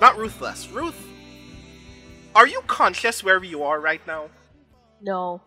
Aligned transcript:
not 0.00 0.16
ruthless. 0.16 0.68
Ruth, 0.68 1.06
are 2.34 2.46
you 2.46 2.60
conscious 2.66 3.24
wherever 3.24 3.44
you 3.44 3.62
are 3.62 3.80
right 3.80 4.04
now? 4.06 4.30
No. 5.00 5.42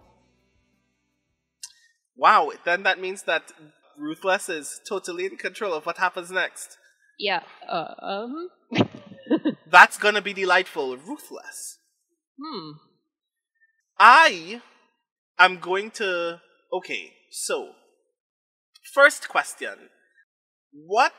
Wow, 2.17 2.51
then 2.65 2.83
that 2.83 2.99
means 2.99 3.23
that 3.23 3.51
Ruthless 3.97 4.49
is 4.49 4.81
totally 4.87 5.25
in 5.25 5.37
control 5.37 5.73
of 5.73 5.85
what 5.85 5.97
happens 5.97 6.31
next. 6.31 6.77
Yeah. 7.19 7.41
Uh, 7.69 7.93
um. 8.01 8.49
That's 9.69 9.97
gonna 9.97 10.21
be 10.21 10.33
delightful. 10.33 10.97
Ruthless. 10.97 11.77
hmm. 12.41 12.71
I 13.99 14.61
am 15.37 15.59
going 15.59 15.91
to. 15.91 16.41
Okay, 16.73 17.13
so. 17.29 17.73
First 18.93 19.29
question. 19.29 19.89
What. 20.71 21.13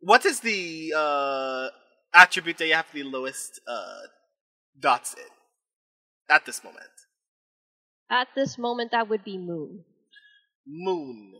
What 0.00 0.24
is 0.24 0.40
the 0.40 0.92
uh, 0.96 1.68
attribute 2.14 2.58
that 2.58 2.66
you 2.66 2.74
have 2.74 2.86
the 2.92 3.02
lowest 3.02 3.60
uh, 3.66 4.06
dots 4.78 5.14
in 5.14 6.34
at 6.34 6.46
this 6.46 6.62
moment? 6.64 6.86
At 8.10 8.28
this 8.34 8.58
moment, 8.58 8.92
that 8.92 9.08
would 9.08 9.24
be 9.24 9.36
Moon. 9.36 9.84
Moon. 10.66 11.34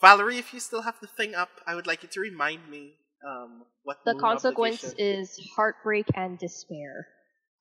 Valerie, 0.00 0.38
if 0.38 0.52
you 0.52 0.60
still 0.60 0.82
have 0.82 0.96
the 1.00 1.06
thing 1.06 1.34
up, 1.34 1.48
I 1.66 1.74
would 1.74 1.86
like 1.86 2.02
you 2.02 2.08
to 2.10 2.20
remind 2.20 2.68
me 2.68 2.94
um, 3.26 3.62
what 3.82 3.98
The 4.04 4.14
consequence 4.14 4.94
is 4.98 5.40
heartbreak 5.56 6.06
and 6.14 6.38
despair. 6.38 7.08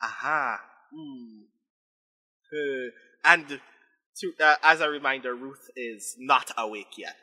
Aha. 0.01 0.59
Hmm. 0.93 1.43
Uh, 2.51 2.91
and 3.25 3.61
to, 4.19 4.33
uh, 4.39 4.55
as 4.61 4.81
a 4.81 4.89
reminder, 4.89 5.33
Ruth 5.33 5.69
is 5.75 6.15
not 6.19 6.51
awake 6.57 6.97
yet. 6.97 7.17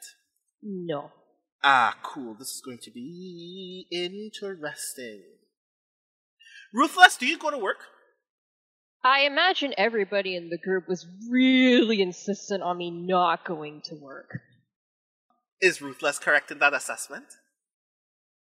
No. 0.62 1.10
Ah, 1.62 1.96
cool. 2.02 2.34
This 2.34 2.54
is 2.54 2.62
going 2.64 2.78
to 2.78 2.90
be 2.90 3.86
interesting. 3.90 5.22
Ruthless, 6.72 7.16
do 7.16 7.26
you 7.26 7.38
go 7.38 7.50
to 7.50 7.58
work? 7.58 7.78
I 9.04 9.20
imagine 9.20 9.74
everybody 9.76 10.36
in 10.36 10.50
the 10.50 10.58
group 10.58 10.88
was 10.88 11.06
really 11.30 12.02
insistent 12.02 12.62
on 12.62 12.78
me 12.78 12.90
not 12.90 13.44
going 13.44 13.80
to 13.86 13.94
work. 13.94 14.40
Is 15.60 15.80
Ruthless 15.80 16.18
correct 16.18 16.50
in 16.50 16.58
that 16.58 16.74
assessment? 16.74 17.26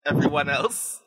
Everyone 0.05 0.49
else? 0.49 1.01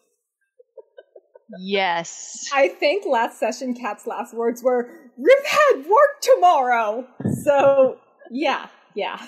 Yes. 1.59 2.45
I 2.53 2.67
think 2.69 3.05
last 3.07 3.39
session, 3.39 3.73
Kat's 3.73 4.05
last 4.05 4.33
words 4.35 4.61
were, 4.61 4.89
Rip 5.17 5.45
had 5.45 5.77
work 5.77 6.21
tomorrow! 6.21 7.07
So, 7.43 7.97
yeah, 8.29 8.67
yeah. 8.95 9.19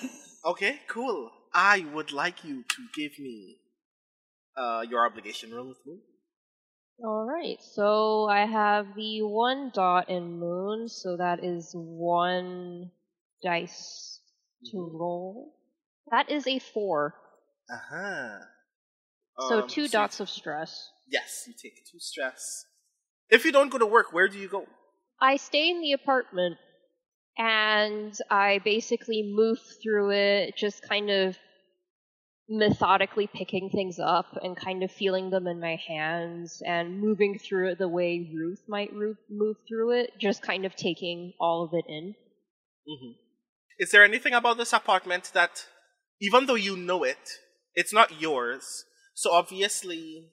Okay, 0.44 0.80
cool. 0.88 1.30
I 1.54 1.84
would 1.92 2.12
like 2.12 2.44
you 2.44 2.62
to 2.64 2.82
give 2.94 3.18
me 3.18 3.58
uh, 4.56 4.84
your 4.88 5.04
obligation 5.06 5.52
roll 5.54 5.68
with 5.68 5.84
me. 5.86 5.98
Alright, 7.04 7.58
so 7.62 8.26
I 8.28 8.46
have 8.46 8.94
the 8.94 9.22
one 9.22 9.70
dot 9.74 10.08
in 10.08 10.38
Moon, 10.38 10.88
so 10.88 11.16
that 11.16 11.42
is 11.42 11.72
one 11.74 12.90
dice 13.42 14.20
to 14.70 14.78
roll. 14.92 15.54
That 16.10 16.30
is 16.30 16.46
a 16.46 16.58
four. 16.58 17.14
Uh-huh. 17.70 18.38
So 19.48 19.62
Um, 19.62 19.68
two 19.68 19.82
you- 19.82 19.88
dots 19.88 20.20
of 20.20 20.28
stress. 20.30 20.90
Yes, 21.08 21.44
you 21.46 21.54
take 21.54 21.74
two 21.90 21.98
stress. 21.98 22.64
If 23.28 23.44
you 23.44 23.52
don't 23.52 23.68
go 23.70 23.78
to 23.78 23.86
work, 23.86 24.12
where 24.12 24.28
do 24.28 24.38
you 24.38 24.48
go? 24.48 24.66
I 25.20 25.36
stay 25.36 25.70
in 25.70 25.80
the 25.80 25.92
apartment 25.92 26.58
and 27.38 28.16
I 28.30 28.60
basically 28.64 29.22
move 29.22 29.58
through 29.82 30.10
it, 30.12 30.56
just 30.56 30.82
kind 30.82 31.10
of 31.10 31.36
methodically 32.48 33.26
picking 33.26 33.70
things 33.70 33.98
up 33.98 34.26
and 34.42 34.56
kind 34.56 34.82
of 34.82 34.90
feeling 34.90 35.30
them 35.30 35.46
in 35.46 35.60
my 35.60 35.76
hands 35.88 36.62
and 36.66 37.00
moving 37.00 37.38
through 37.38 37.70
it 37.70 37.78
the 37.78 37.88
way 37.88 38.30
Ruth 38.34 38.62
might 38.68 38.92
move 38.92 39.56
through 39.66 39.92
it, 39.92 40.12
just 40.18 40.42
kind 40.42 40.66
of 40.66 40.76
taking 40.76 41.32
all 41.40 41.64
of 41.64 41.70
it 41.72 41.84
in. 41.88 42.14
hmm 42.86 43.12
Is 43.78 43.90
there 43.90 44.04
anything 44.04 44.34
about 44.34 44.58
this 44.58 44.72
apartment 44.72 45.30
that, 45.34 45.66
even 46.20 46.46
though 46.46 46.56
you 46.56 46.76
know 46.76 47.04
it, 47.04 47.38
it's 47.74 47.92
not 47.92 48.20
yours? 48.20 48.84
So 49.14 49.32
obviously, 49.32 50.30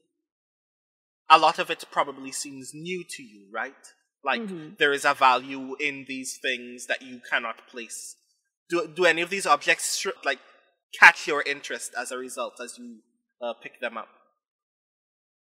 a 1.29 1.37
lot 1.37 1.59
of 1.59 1.69
it 1.69 1.85
probably 1.91 2.31
seems 2.31 2.71
new 2.73 3.03
to 3.07 3.23
you, 3.23 3.47
right? 3.53 3.93
Like 4.23 4.41
Mhm. 4.41 4.77
there 4.77 4.93
is 4.93 5.05
a 5.05 5.13
value 5.13 5.75
in 5.79 6.05
these 6.05 6.37
things 6.37 6.87
that 6.87 7.01
you 7.01 7.19
cannot 7.19 7.67
place. 7.67 8.15
Do 8.69 8.87
do 8.87 9.05
any 9.05 9.21
of 9.21 9.29
these 9.29 9.45
objects 9.45 10.05
like 10.23 10.39
catch 10.93 11.27
your 11.27 11.41
interest 11.41 11.93
as 11.97 12.11
a 12.11 12.17
result 12.17 12.59
as 12.59 12.77
you 12.77 13.01
uh, 13.41 13.53
pick 13.53 13.79
them 13.79 13.97
up? 13.97 14.09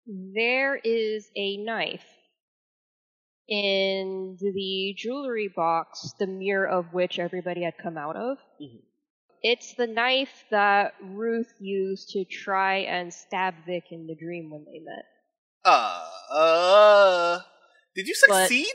There 0.05 0.75
is 0.83 1.29
a 1.35 1.57
knife 1.57 2.05
in 3.47 4.37
the 4.39 4.95
jewelry 4.97 5.49
box, 5.53 6.13
the 6.19 6.27
mirror 6.27 6.67
of 6.67 6.93
which 6.93 7.19
everybody 7.19 7.63
had 7.63 7.77
come 7.77 7.97
out 7.97 8.15
of. 8.15 8.37
Mhm. 8.61 8.83
It's 9.41 9.73
the 9.75 9.87
knife 9.87 10.45
that 10.51 10.93
Ruth 11.01 11.53
used 11.59 12.09
to 12.11 12.23
try 12.23 12.77
and 12.77 13.13
stab 13.13 13.55
Vic 13.65 13.91
in 13.91 14.07
the 14.07 14.15
dream 14.15 14.49
when 14.49 14.63
they 14.65 14.79
met. 14.79 15.05
Uh, 15.65 16.09
uh 16.31 17.41
did 17.95 18.07
you 18.07 18.15
But- 18.27 18.47
succeed 18.47 18.73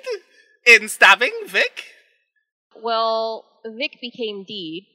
in 0.66 0.88
stabbing 0.88 1.32
Vic? 1.46 1.84
Well, 2.82 3.44
Vic 3.64 3.98
became 4.00 4.44
Deed, 4.44 4.86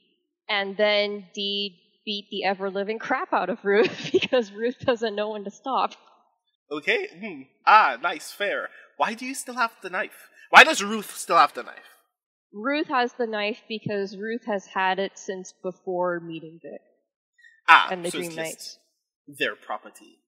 and 0.48 0.76
then 0.76 1.26
Deed 1.34 1.78
beat 2.04 2.28
the 2.30 2.44
ever 2.44 2.70
living 2.70 2.98
crap 2.98 3.32
out 3.32 3.48
of 3.50 3.64
Ruth 3.64 4.10
because 4.12 4.52
Ruth 4.52 4.78
doesn't 4.80 5.14
know 5.14 5.30
when 5.30 5.44
to 5.44 5.50
stop. 5.50 5.92
Okay. 6.70 7.08
Hmm. 7.08 7.42
Ah, 7.66 7.96
nice, 8.02 8.30
fair. 8.32 8.68
Why 8.96 9.14
do 9.14 9.26
you 9.26 9.34
still 9.34 9.54
have 9.54 9.72
the 9.82 9.90
knife? 9.90 10.28
Why 10.50 10.64
does 10.64 10.82
Ruth 10.82 11.16
still 11.16 11.36
have 11.36 11.52
the 11.54 11.62
knife? 11.62 11.90
Ruth 12.52 12.88
has 12.88 13.12
the 13.14 13.26
knife 13.26 13.58
because 13.68 14.16
Ruth 14.16 14.44
has 14.46 14.66
had 14.66 14.98
it 14.98 15.12
since 15.18 15.52
before 15.62 16.20
meeting 16.20 16.60
Vic 16.62 16.80
Ah, 17.68 17.88
and 17.90 18.04
the 18.04 18.10
so 18.10 18.18
it's 18.18 18.28
Dream 18.28 18.36
Knights. 18.36 18.78
their 19.26 19.56
property. 19.56 20.18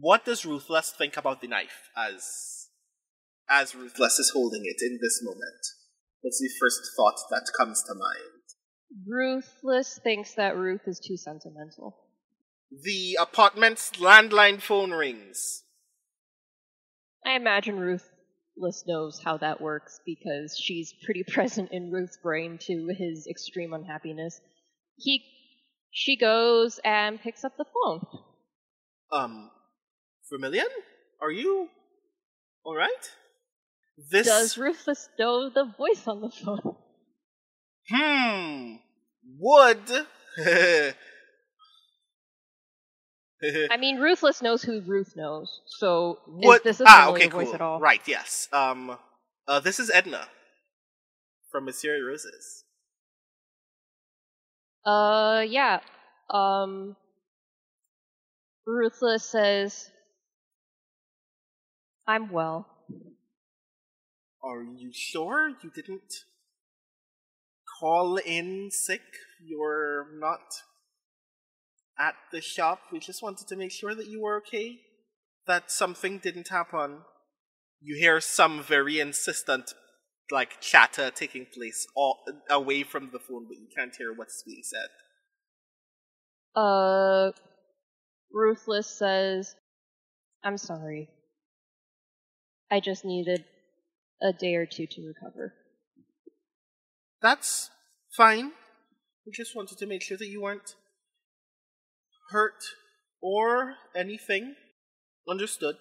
What 0.00 0.24
does 0.24 0.44
Ruthless 0.46 0.90
think 0.96 1.16
about 1.16 1.40
the 1.40 1.48
knife 1.48 1.90
as 1.96 2.59
as 3.50 3.74
Ruthless 3.74 4.18
is 4.18 4.30
holding 4.30 4.62
it 4.64 4.80
in 4.80 4.98
this 5.02 5.20
moment? 5.22 5.66
What's 6.22 6.38
the 6.38 6.50
first 6.60 6.80
thought 6.96 7.18
that 7.30 7.50
comes 7.56 7.82
to 7.84 7.94
mind? 7.94 8.40
Ruthless 9.06 9.98
thinks 10.02 10.34
that 10.34 10.56
Ruth 10.56 10.82
is 10.86 11.00
too 11.00 11.16
sentimental. 11.16 11.96
The 12.70 13.18
apartment's 13.20 13.90
landline 13.92 14.60
phone 14.60 14.92
rings. 14.92 15.64
I 17.26 17.32
imagine 17.32 17.78
Ruthless 17.78 18.84
knows 18.86 19.20
how 19.22 19.38
that 19.38 19.60
works 19.60 20.00
because 20.06 20.56
she's 20.56 20.94
pretty 21.04 21.24
present 21.28 21.70
in 21.72 21.90
Ruth's 21.90 22.18
brain 22.22 22.58
to 22.62 22.88
his 22.96 23.26
extreme 23.28 23.72
unhappiness. 23.72 24.40
He 24.96 25.24
she 25.92 26.16
goes 26.16 26.78
and 26.84 27.20
picks 27.20 27.44
up 27.44 27.56
the 27.56 27.64
phone. 27.64 28.06
Um, 29.10 29.50
Vermilion, 30.30 30.68
are 31.20 31.32
you 31.32 31.68
all 32.64 32.76
right? 32.76 33.10
This 34.10 34.26
Does 34.26 34.56
Ruthless 34.56 35.08
know 35.18 35.50
the 35.50 35.64
voice 35.76 36.06
on 36.06 36.20
the 36.20 36.30
phone? 36.30 36.76
hmm 37.90 38.76
would 39.38 40.06
I 43.70 43.76
mean, 43.78 43.98
Ruthless 43.98 44.42
knows 44.42 44.62
who 44.62 44.80
Ruth 44.82 45.14
knows, 45.16 45.60
so 45.66 46.18
is- 46.40 46.46
What? 46.46 46.62
this 46.64 46.80
is 46.80 46.86
ah, 46.88 47.10
okay, 47.10 47.28
voice 47.28 47.46
cool. 47.46 47.54
at 47.54 47.60
all. 47.60 47.80
Right, 47.80 48.02
yes. 48.06 48.48
Um, 48.52 48.98
uh, 49.48 49.60
this 49.60 49.80
is 49.80 49.90
Edna 49.90 50.28
from 51.50 51.64
Monsieur 51.64 52.04
Roses. 52.06 52.64
Uh, 54.84 55.44
yeah. 55.48 55.80
Um, 56.28 56.96
Ruthless 58.66 59.24
says, 59.24 59.90
I'm 62.06 62.30
well. 62.30 62.66
Are 64.42 64.62
you 64.62 64.90
sure 64.92 65.50
you 65.62 65.70
didn't 65.74 66.24
call 67.78 68.16
in 68.16 68.70
sick? 68.70 69.02
You're 69.44 70.06
not 70.18 70.40
at 71.98 72.14
the 72.32 72.40
shop. 72.40 72.80
We 72.90 72.98
just 72.98 73.22
wanted 73.22 73.48
to 73.48 73.56
make 73.56 73.72
sure 73.72 73.94
that 73.94 74.06
you 74.06 74.22
were 74.22 74.36
okay. 74.38 74.80
That 75.46 75.70
something 75.70 76.18
didn't 76.18 76.48
happen. 76.48 77.00
You 77.82 77.96
hear 77.96 78.20
some 78.20 78.62
very 78.62 79.00
insistent, 79.00 79.72
like 80.30 80.60
chatter 80.60 81.10
taking 81.10 81.46
place 81.52 81.86
all 81.94 82.20
away 82.48 82.82
from 82.82 83.10
the 83.12 83.18
phone, 83.18 83.46
but 83.46 83.56
you 83.58 83.68
can't 83.76 83.94
hear 83.96 84.12
what's 84.14 84.42
being 84.42 84.62
said. 84.62 84.88
Uh, 86.60 87.32
Ruthless 88.32 88.86
says, 88.86 89.54
I'm 90.42 90.56
sorry. 90.56 91.08
I 92.70 92.80
just 92.80 93.04
needed 93.04 93.44
a 94.22 94.32
day 94.32 94.54
or 94.54 94.66
two 94.66 94.86
to 94.86 95.02
recover. 95.06 95.54
That's 97.22 97.70
fine. 98.16 98.52
We 99.26 99.32
just 99.32 99.54
wanted 99.54 99.78
to 99.78 99.86
make 99.86 100.02
sure 100.02 100.16
that 100.16 100.26
you 100.26 100.42
weren't 100.42 100.74
hurt 102.30 102.62
or 103.20 103.74
anything. 103.94 104.54
Understood. 105.28 105.76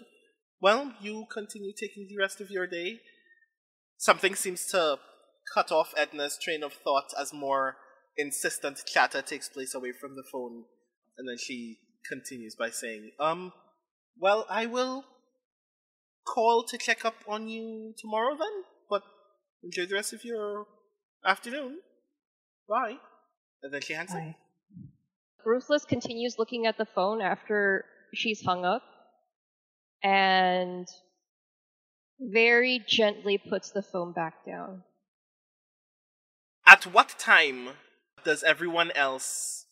Well, 0.62 0.94
you 1.00 1.26
continue 1.32 1.72
taking 1.74 2.08
the 2.10 2.18
rest 2.18 2.42
of 2.42 2.50
your 2.50 2.68
day. 2.68 3.00
Something 3.98 4.36
seems 4.36 4.66
to 4.68 4.98
cut 5.54 5.72
off 5.72 5.94
Edna's 5.98 6.38
train 6.42 6.64
of 6.64 6.74
thought 6.74 7.12
as 7.20 7.34
more 7.34 7.78
insistent 8.18 8.82
chatter 8.86 9.22
takes 9.22 9.48
place 9.50 9.74
away 9.74 9.94
from 10.00 10.16
the 10.16 10.24
phone. 10.32 10.66
And 11.18 11.28
then 11.28 11.38
she 11.38 11.78
continues 12.08 12.56
by 12.56 12.70
saying, 12.70 13.12
Um, 13.20 13.54
well, 14.18 14.46
I 14.50 14.66
will 14.66 15.06
call 16.34 16.64
to 16.64 16.78
check 16.78 17.06
up 17.06 17.16
on 17.28 17.48
you 17.48 17.94
tomorrow 17.98 18.36
then, 18.38 18.64
but 18.90 19.04
enjoy 19.64 19.86
the 19.86 19.96
rest 19.96 20.14
of 20.14 20.24
your 20.24 20.68
afternoon. 21.26 21.80
Bye. 22.68 22.98
And 23.64 23.74
then 23.74 23.81
she 23.81 23.94
hangs 23.94 24.14
up. 24.14 24.24
Ruthless 25.46 25.86
continues 25.86 26.36
looking 26.38 26.66
at 26.68 26.78
the 26.78 26.86
phone 26.86 27.22
after 27.22 27.86
she's 28.14 28.42
hung 28.44 28.66
up 28.66 28.84
and 30.04 30.88
very 32.20 32.84
gently 32.88 33.38
puts 33.38 33.72
the 33.72 33.81
phone 33.81 34.14
back 34.14 34.46
down. 34.46 34.84
At 36.66 36.84
what 36.86 37.16
time 37.18 37.70
does 38.24 38.44
everyone 38.44 38.92
else 38.92 39.66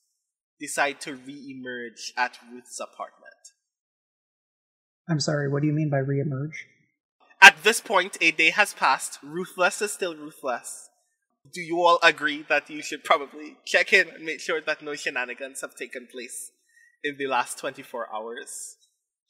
decide 0.59 0.99
to 1.01 1.15
re-emerge 1.15 2.13
at 2.17 2.39
Ruth's 2.51 2.79
apartment? 2.79 3.36
I'm 5.09 5.19
sorry, 5.19 5.49
what 5.49 5.61
do 5.61 5.67
you 5.67 5.73
mean 5.73 5.89
by 5.89 5.97
reemerge? 5.97 6.53
At 7.41 7.63
this 7.63 7.79
point, 7.79 8.17
a 8.19 8.31
day 8.31 8.49
has 8.49 8.73
passed. 8.73 9.19
Ruthless 9.23 9.81
is 9.81 9.93
still 9.93 10.15
ruthless. 10.15 10.89
Do 11.53 11.61
you 11.61 11.81
all 11.81 11.99
agree 12.03 12.43
that 12.49 12.69
you 12.69 12.81
should 12.81 13.03
probably 13.03 13.57
check 13.65 13.93
in 13.93 14.09
and 14.09 14.25
make 14.25 14.41
sure 14.41 14.59
that 14.61 14.81
no 14.81 14.95
shenanigans 14.95 15.61
have 15.61 15.75
taken 15.75 16.07
place 16.11 16.51
in 17.03 17.15
the 17.17 17.27
last 17.27 17.57
24 17.57 18.13
hours? 18.13 18.75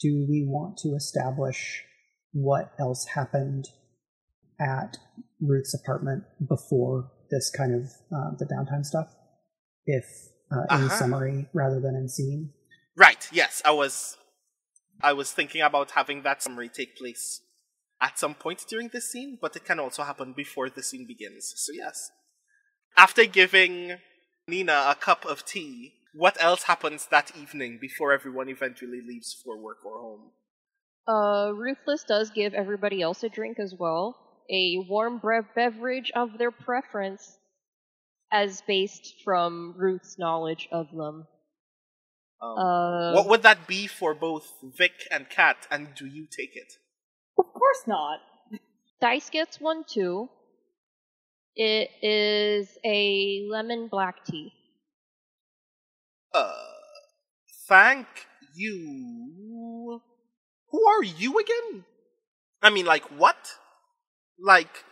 Do 0.01 0.25
we 0.27 0.45
want 0.47 0.77
to 0.79 0.89
establish 0.95 1.83
what 2.31 2.71
else 2.79 3.06
happened 3.13 3.65
at 4.59 4.97
Ruth's 5.39 5.75
apartment 5.79 6.24
before 6.47 7.12
this 7.29 7.51
kind 7.56 7.75
of 7.75 7.83
uh, 8.12 8.31
the 8.39 8.45
downtime 8.45 8.83
stuff? 8.83 9.13
If 9.85 10.06
uh, 10.51 10.63
in 10.75 10.85
Uh-huh. 10.85 10.89
summary 10.89 11.47
rather 11.53 11.79
than 11.79 11.95
in 11.95 12.07
scene. 12.09 12.53
Right, 12.95 13.27
yes, 13.31 13.62
I 13.65 13.71
was 13.71 14.18
I 15.01 15.13
was 15.13 15.31
thinking 15.31 15.61
about 15.61 15.91
having 15.91 16.23
that 16.23 16.41
summary 16.41 16.69
take 16.69 16.97
place 16.97 17.41
at 18.01 18.19
some 18.19 18.35
point 18.35 18.65
during 18.67 18.89
this 18.89 19.11
scene, 19.11 19.38
but 19.41 19.55
it 19.55 19.65
can 19.65 19.79
also 19.79 20.03
happen 20.03 20.33
before 20.33 20.69
the 20.69 20.83
scene 20.83 21.05
begins. 21.07 21.53
So 21.55 21.71
yes. 21.73 22.11
After 22.95 23.25
giving 23.25 23.97
Nina 24.47 24.88
a 24.89 24.95
cup 24.95 25.25
of 25.25 25.45
tea, 25.45 25.94
what 26.13 26.41
else 26.41 26.63
happens 26.63 27.07
that 27.07 27.31
evening 27.38 27.77
before 27.79 28.11
everyone 28.11 28.49
eventually 28.49 29.01
leaves 29.05 29.35
for 29.44 29.57
work 29.57 29.85
or 29.85 29.99
home? 29.99 30.31
Uh, 31.07 31.51
Ruthless 31.53 32.03
does 32.03 32.31
give 32.31 32.53
everybody 32.53 33.01
else 33.01 33.23
a 33.23 33.29
drink 33.29 33.59
as 33.59 33.73
well. 33.77 34.17
A 34.50 34.79
warm 34.89 35.19
bre- 35.19 35.41
beverage 35.55 36.11
of 36.15 36.38
their 36.38 36.51
preference, 36.51 37.38
as 38.31 38.61
based 38.67 39.15
from 39.23 39.75
Ruth's 39.77 40.17
knowledge 40.17 40.67
of 40.71 40.91
them. 40.91 41.27
Um, 42.42 42.57
Uh, 42.60 43.13
what 43.13 43.28
would 43.28 43.44
that 43.44 43.68
be 43.68 43.88
for 43.88 44.13
both 44.13 44.54
Vic 44.62 45.07
and 45.12 45.30
Kat, 45.30 45.68
and 45.72 45.95
do 45.95 46.06
you 46.06 46.28
take 46.28 46.56
it? 46.56 46.74
Of 47.38 47.51
course 47.54 47.84
not. 47.88 48.19
Dice 49.01 49.30
gets 49.30 49.60
one 49.60 49.84
too. 49.84 50.30
It 51.56 51.89
is 52.04 52.78
a 52.86 53.45
lemon 53.50 53.88
black 53.88 54.24
tea. 54.25 54.54
Uh, 56.34 56.54
thank 57.68 58.07
you. 58.54 60.01
Who 60.69 60.88
are 60.88 61.04
you 61.04 61.39
again? 61.39 61.86
I 62.62 62.69
mean, 62.69 62.86
like, 62.86 63.06
what? 63.06 63.57
Like, 64.39 64.84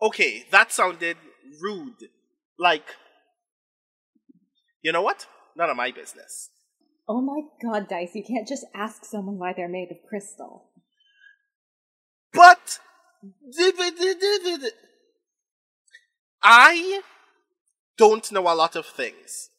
okay, 0.00 0.46
that 0.52 0.70
sounded 0.70 1.16
rude. 1.60 2.08
Like, 2.58 2.86
you 4.82 4.92
know 4.92 5.02
what? 5.02 5.26
None 5.56 5.70
of 5.70 5.76
my 5.76 5.90
business. 5.90 6.50
Oh 7.08 7.20
my 7.20 7.42
god, 7.62 7.88
Dice, 7.88 8.14
you 8.14 8.22
can't 8.22 8.46
just 8.46 8.64
ask 8.74 9.04
someone 9.04 9.38
why 9.38 9.52
they're 9.52 9.68
made 9.68 9.90
of 9.90 9.98
crystal. 10.08 10.70
But, 12.32 12.78
I 16.42 17.02
don't 17.98 18.32
know 18.32 18.42
a 18.42 18.54
lot 18.54 18.76
of 18.76 18.86
things. 18.86 19.50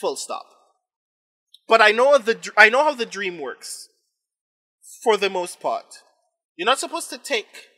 Full 0.00 0.16
stop. 0.16 0.46
But 1.68 1.80
I 1.80 1.92
know 1.92 2.18
the 2.18 2.50
I 2.56 2.68
know 2.68 2.82
how 2.82 2.94
the 2.94 3.06
dream 3.06 3.38
works. 3.38 3.88
For 5.04 5.16
the 5.16 5.30
most 5.30 5.60
part, 5.60 6.02
you're 6.56 6.66
not 6.66 6.80
supposed 6.80 7.10
to 7.10 7.18
take 7.18 7.68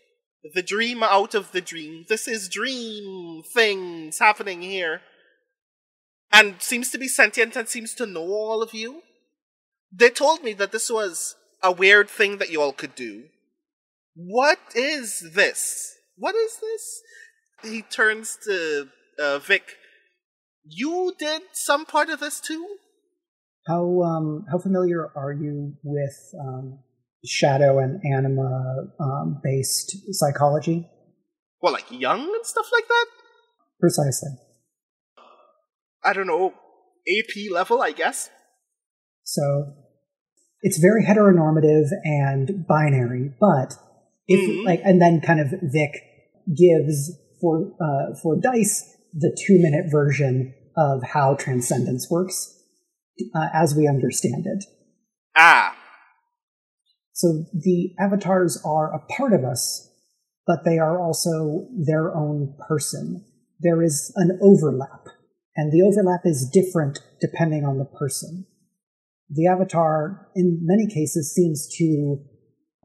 the 0.54 0.62
dream 0.62 1.02
out 1.02 1.34
of 1.34 1.52
the 1.52 1.60
dream. 1.60 2.06
This 2.08 2.26
is 2.26 2.48
dream 2.48 3.42
things 3.54 4.18
happening 4.18 4.62
here, 4.62 5.02
and 6.32 6.60
seems 6.60 6.90
to 6.90 6.98
be 6.98 7.08
sentient 7.08 7.56
and 7.56 7.68
seems 7.68 7.94
to 7.94 8.06
know 8.06 8.22
all 8.22 8.62
of 8.62 8.72
you. 8.72 9.02
They 9.92 10.10
told 10.10 10.42
me 10.42 10.54
that 10.54 10.72
this 10.72 10.90
was 10.90 11.36
a 11.62 11.70
weird 11.70 12.08
thing 12.08 12.38
that 12.38 12.50
you 12.50 12.60
all 12.62 12.72
could 12.72 12.94
do. 12.94 13.24
What 14.14 14.58
is 14.74 15.32
this? 15.34 15.94
What 16.16 16.34
is 16.34 16.58
this? 16.58 17.02
He 17.62 17.82
turns 17.82 18.38
to 18.44 18.88
uh, 19.18 19.38
Vic. 19.38 19.76
You 20.64 21.14
did 21.18 21.42
some 21.52 21.84
part 21.84 22.08
of 22.08 22.20
this 22.20 22.40
too? 22.40 22.76
How 23.66 24.02
um 24.02 24.44
how 24.50 24.58
familiar 24.58 25.10
are 25.14 25.32
you 25.32 25.74
with 25.84 26.16
um, 26.40 26.80
shadow 27.24 27.78
and 27.78 28.00
anima 28.04 28.88
um, 29.00 29.40
based 29.42 29.96
psychology? 30.10 30.88
Well, 31.60 31.72
like 31.72 31.90
Jung 31.90 32.20
and 32.20 32.44
stuff 32.46 32.66
like 32.72 32.88
that? 32.88 33.06
Precisely. 33.80 34.30
I 36.04 36.12
don't 36.12 36.26
know. 36.26 36.54
AP 37.08 37.50
level, 37.50 37.82
I 37.82 37.92
guess. 37.92 38.30
So 39.24 39.74
it's 40.62 40.78
very 40.78 41.04
heteronormative 41.04 41.88
and 42.04 42.66
binary, 42.66 43.34
but 43.40 43.74
if 44.28 44.40
Mhm. 44.40 44.64
like 44.64 44.80
and 44.84 45.00
then 45.00 45.20
kind 45.20 45.40
of 45.40 45.48
Vic 45.62 45.90
gives 46.56 47.12
for 47.40 47.72
uh, 47.80 48.14
for 48.22 48.36
dice 48.36 48.96
the 49.12 49.36
two 49.46 49.60
minute 49.60 49.90
version 49.90 50.54
of 50.76 51.02
how 51.02 51.34
transcendence 51.34 52.10
works 52.10 52.58
uh, 53.34 53.48
as 53.52 53.74
we 53.74 53.86
understand 53.86 54.46
it. 54.46 54.64
Ah, 55.36 55.76
So 57.12 57.44
the 57.52 57.94
avatars 58.00 58.60
are 58.64 58.92
a 58.92 58.98
part 58.98 59.32
of 59.32 59.44
us, 59.44 59.90
but 60.46 60.64
they 60.64 60.78
are 60.78 61.00
also 61.00 61.68
their 61.86 62.14
own 62.14 62.56
person. 62.68 63.24
There 63.60 63.82
is 63.82 64.12
an 64.16 64.38
overlap, 64.42 65.06
and 65.56 65.72
the 65.72 65.82
overlap 65.82 66.20
is 66.24 66.48
different 66.52 66.98
depending 67.20 67.64
on 67.64 67.78
the 67.78 67.84
person. 67.84 68.46
The 69.30 69.46
avatar, 69.46 70.28
in 70.34 70.60
many 70.62 70.86
cases, 70.86 71.32
seems 71.34 71.68
to 71.78 72.18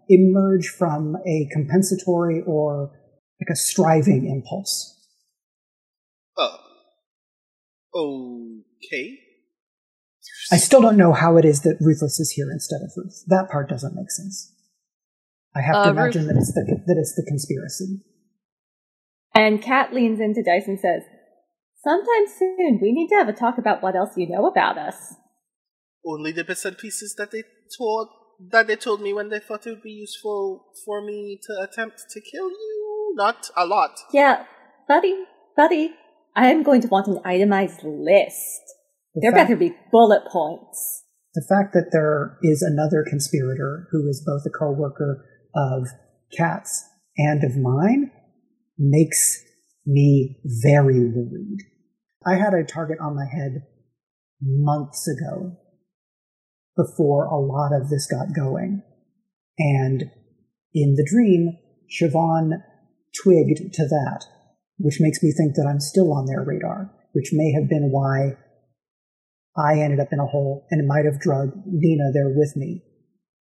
emerge 0.09 0.67
from 0.69 1.15
a 1.27 1.47
compensatory 1.51 2.41
or 2.45 2.91
like 3.41 3.50
a 3.51 3.55
striving 3.55 4.25
impulse. 4.29 4.93
oh. 7.93 8.62
Okay. 8.86 9.17
I 10.51 10.57
still 10.57 10.81
don't 10.81 10.97
know 10.97 11.13
how 11.13 11.36
it 11.38 11.45
is 11.45 11.62
that 11.62 11.77
Ruthless 11.81 12.19
is 12.19 12.31
here 12.31 12.50
instead 12.51 12.81
of 12.83 12.91
Ruth. 12.95 13.24
That 13.27 13.50
part 13.50 13.67
doesn't 13.69 13.95
make 13.95 14.12
sense. 14.12 14.53
I 15.55 15.62
have 15.62 15.74
to 15.74 15.88
Uh, 15.88 15.91
imagine 15.91 16.25
Ruth- 16.27 16.36
that 16.36 16.39
it's 16.39 16.53
the 16.53 16.83
that 16.86 16.97
it's 16.97 17.15
the 17.15 17.24
conspiracy. 17.27 18.01
And 19.33 19.62
Kat 19.62 19.93
leans 19.93 20.19
into 20.19 20.43
Dice 20.43 20.67
and 20.67 20.79
says, 20.79 21.03
Sometime 21.88 22.27
soon, 22.27 22.79
we 22.82 22.91
need 22.91 23.08
to 23.08 23.15
have 23.15 23.29
a 23.29 23.34
talk 23.34 23.58
about 23.58 23.82
what 23.82 23.96
else 23.96 24.17
you 24.17 24.27
know 24.27 24.46
about 24.46 24.77
us. 24.77 25.15
Only 26.06 26.34
the 26.34 26.44
bits 26.44 26.65
and 26.65 26.77
pieces 26.77 27.15
that 27.17 27.32
they 27.32 27.44
told 27.77 28.10
that 28.51 28.67
they 28.67 28.75
told 28.75 29.01
me 29.01 29.13
when 29.13 29.29
they 29.29 29.39
thought 29.39 29.65
it 29.65 29.70
would 29.70 29.82
be 29.84 29.91
useful 29.91 30.65
for 30.86 31.01
me 31.03 31.39
to 31.48 31.53
attempt 31.62 32.03
to 32.12 32.20
kill 32.22 32.50
you. 32.50 33.13
Not 33.15 33.50
a 33.56 33.65
lot. 33.65 33.91
Yeah, 34.13 34.44
buddy, 34.88 35.15
buddy, 35.56 35.94
I 36.36 36.48
am 36.51 36.62
going 36.62 36.82
to 36.82 36.88
want 36.89 37.08
an 37.08 37.20
itemized 37.24 37.84
list. 37.84 38.62
The 39.15 39.22
There 39.22 39.32
fact- 39.32 39.48
better 39.48 39.56
be 39.56 39.74
bullet 39.91 40.24
points. 40.29 41.06
the 41.34 41.46
fact 41.48 41.74
that 41.74 41.89
there 41.94 42.38
is 42.44 42.62
another 42.62 43.06
conspirator 43.10 43.88
who 43.91 44.08
is 44.10 44.24
both 44.25 44.44
a 44.46 44.50
co-worker 44.50 45.24
of 45.56 45.88
Kat's 46.38 46.84
and 47.17 47.44
of 47.46 47.56
mine 47.58 48.12
makes 48.77 49.41
me 49.86 50.41
very 50.63 51.00
worried. 51.00 51.60
I 52.27 52.36
had 52.36 52.53
a 52.53 52.63
target 52.63 52.98
on 53.00 53.15
my 53.15 53.25
head 53.25 53.63
months 54.41 55.07
ago 55.07 55.57
before 56.75 57.25
a 57.25 57.39
lot 57.39 57.72
of 57.74 57.89
this 57.89 58.07
got 58.07 58.36
going. 58.36 58.84
And 59.57 60.03
in 60.74 60.96
the 60.96 61.07
dream, 61.10 61.57
Siobhan 61.89 62.62
twigged 63.24 63.74
to 63.74 63.88
that, 63.88 64.25
which 64.77 65.00
makes 65.00 65.24
me 65.24 65.31
think 65.31 65.55
that 65.55 65.67
I'm 65.67 65.79
still 65.79 66.13
on 66.13 66.25
their 66.25 66.43
radar, 66.43 66.91
which 67.13 67.29
may 67.31 67.53
have 67.53 67.69
been 67.69 67.89
why 67.91 68.38
I 69.57 69.79
ended 69.79 70.00
up 70.00 70.10
in 70.12 70.19
a 70.19 70.25
hole 70.25 70.67
and 70.69 70.81
it 70.81 70.88
might 70.88 71.05
have 71.05 71.19
drugged 71.19 71.55
Nina 71.65 72.12
there 72.13 72.29
with 72.36 72.55
me 72.55 72.84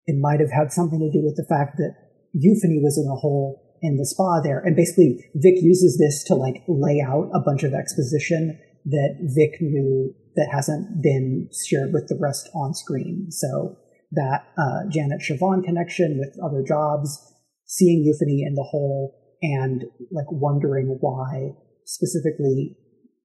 it 0.05 0.19
might 0.19 0.39
have 0.39 0.51
had 0.51 0.71
something 0.71 0.99
to 0.99 1.11
do 1.11 1.23
with 1.23 1.35
the 1.35 1.45
fact 1.47 1.77
that 1.77 1.95
Euphony 2.33 2.79
was 2.81 2.97
in 2.97 3.09
a 3.09 3.15
hole 3.15 3.70
in 3.81 3.97
the 3.97 4.05
spa 4.05 4.41
there. 4.41 4.59
And 4.59 4.75
basically, 4.75 5.25
Vic 5.35 5.55
uses 5.61 5.97
this 5.97 6.23
to 6.25 6.35
like 6.35 6.63
lay 6.67 7.01
out 7.05 7.29
a 7.33 7.39
bunch 7.39 7.63
of 7.63 7.73
exposition 7.73 8.59
that 8.85 9.17
Vic 9.35 9.61
knew 9.61 10.13
that 10.35 10.50
hasn't 10.51 11.01
been 11.01 11.50
shared 11.67 11.91
with 11.93 12.07
the 12.07 12.17
rest 12.19 12.50
on 12.55 12.73
screen. 12.73 13.27
So 13.29 13.77
that 14.11 14.47
uh, 14.57 14.89
Janet 14.89 15.21
Siobhan 15.21 15.63
connection 15.63 16.19
with 16.19 16.38
other 16.43 16.63
jobs, 16.67 17.19
seeing 17.65 18.03
Euphony 18.03 18.43
in 18.45 18.55
the 18.55 18.67
hole, 18.69 19.17
and 19.41 19.83
like 20.11 20.27
wondering 20.29 20.97
why 21.00 21.51
specifically 21.85 22.77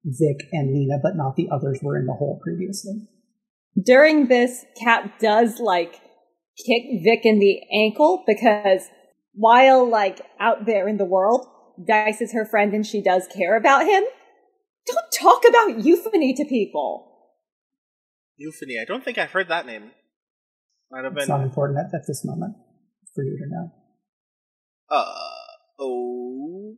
Vic 0.04 0.46
and 0.52 0.72
Nina, 0.72 0.98
but 1.02 1.16
not 1.16 1.36
the 1.36 1.48
others, 1.52 1.80
were 1.82 1.98
in 1.98 2.06
the 2.06 2.12
hole 2.12 2.40
previously. 2.42 3.02
During 3.84 4.28
this, 4.28 4.64
Kat 4.82 5.12
does 5.20 5.58
like 5.58 6.00
kick 6.64 6.82
Vic 7.04 7.20
in 7.24 7.38
the 7.38 7.60
ankle 7.74 8.24
because 8.26 8.88
while 9.36 9.88
like 9.88 10.20
out 10.40 10.64
there 10.66 10.88
in 10.88 10.96
the 10.96 11.04
world, 11.04 11.46
Dice 11.86 12.20
is 12.20 12.32
her 12.32 12.46
friend 12.46 12.72
and 12.74 12.84
she 12.86 13.02
does 13.02 13.28
care 13.28 13.56
about 13.56 13.84
him. 13.86 14.02
Don't 14.86 15.12
talk 15.12 15.42
about 15.48 15.84
euphony 15.84 16.32
to 16.34 16.44
people. 16.44 17.12
Euphony. 18.36 18.78
I 18.80 18.84
don't 18.84 19.04
think 19.04 19.18
I've 19.18 19.30
heard 19.32 19.48
that 19.48 19.66
name. 19.66 19.90
Might 20.90 21.04
have 21.04 21.12
It's 21.16 21.26
been. 21.26 21.36
not 21.36 21.44
important 21.44 21.78
at, 21.78 21.94
at 21.94 22.06
this 22.06 22.24
moment 22.24 22.54
for 23.14 23.22
you 23.24 23.36
to 23.38 23.46
know. 23.50 23.72
Uh, 24.90 25.82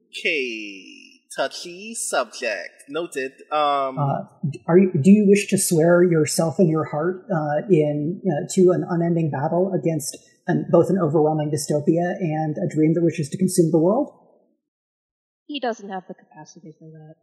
okay. 0.07 0.95
Touchy 1.37 1.95
subject. 1.95 2.85
Noted. 2.89 3.33
Um, 3.53 3.99
Uh, 3.99 4.25
are 4.67 4.79
you, 4.79 4.91
do 4.93 5.11
you 5.11 5.27
wish 5.29 5.47
to 5.49 5.59
swear 5.59 6.03
yourself 6.03 6.59
and 6.59 6.69
your 6.71 6.85
heart 6.87 7.27
uh, 7.31 7.67
in 7.71 8.21
uh, 8.27 8.47
to 8.55 8.71
an 8.71 8.85
unending 8.89 9.31
battle 9.31 9.73
against 9.79 10.17
an, 10.49 10.67
both 10.71 10.91
an 10.91 10.99
overwhelming 10.99 11.51
dystopia 11.51 12.17
and 12.19 12.57
a 12.59 12.69
dream 12.75 12.95
that 12.95 13.03
wishes 13.05 13.29
to 13.31 13.39
consume 13.39 13.71
the 13.71 13.79
world? 13.79 14.13
He 15.47 15.61
doesn't 15.61 15.89
have 15.89 16.05
the 16.09 16.15
capacity 16.15 16.75
for 16.79 16.91
that. 16.91 17.15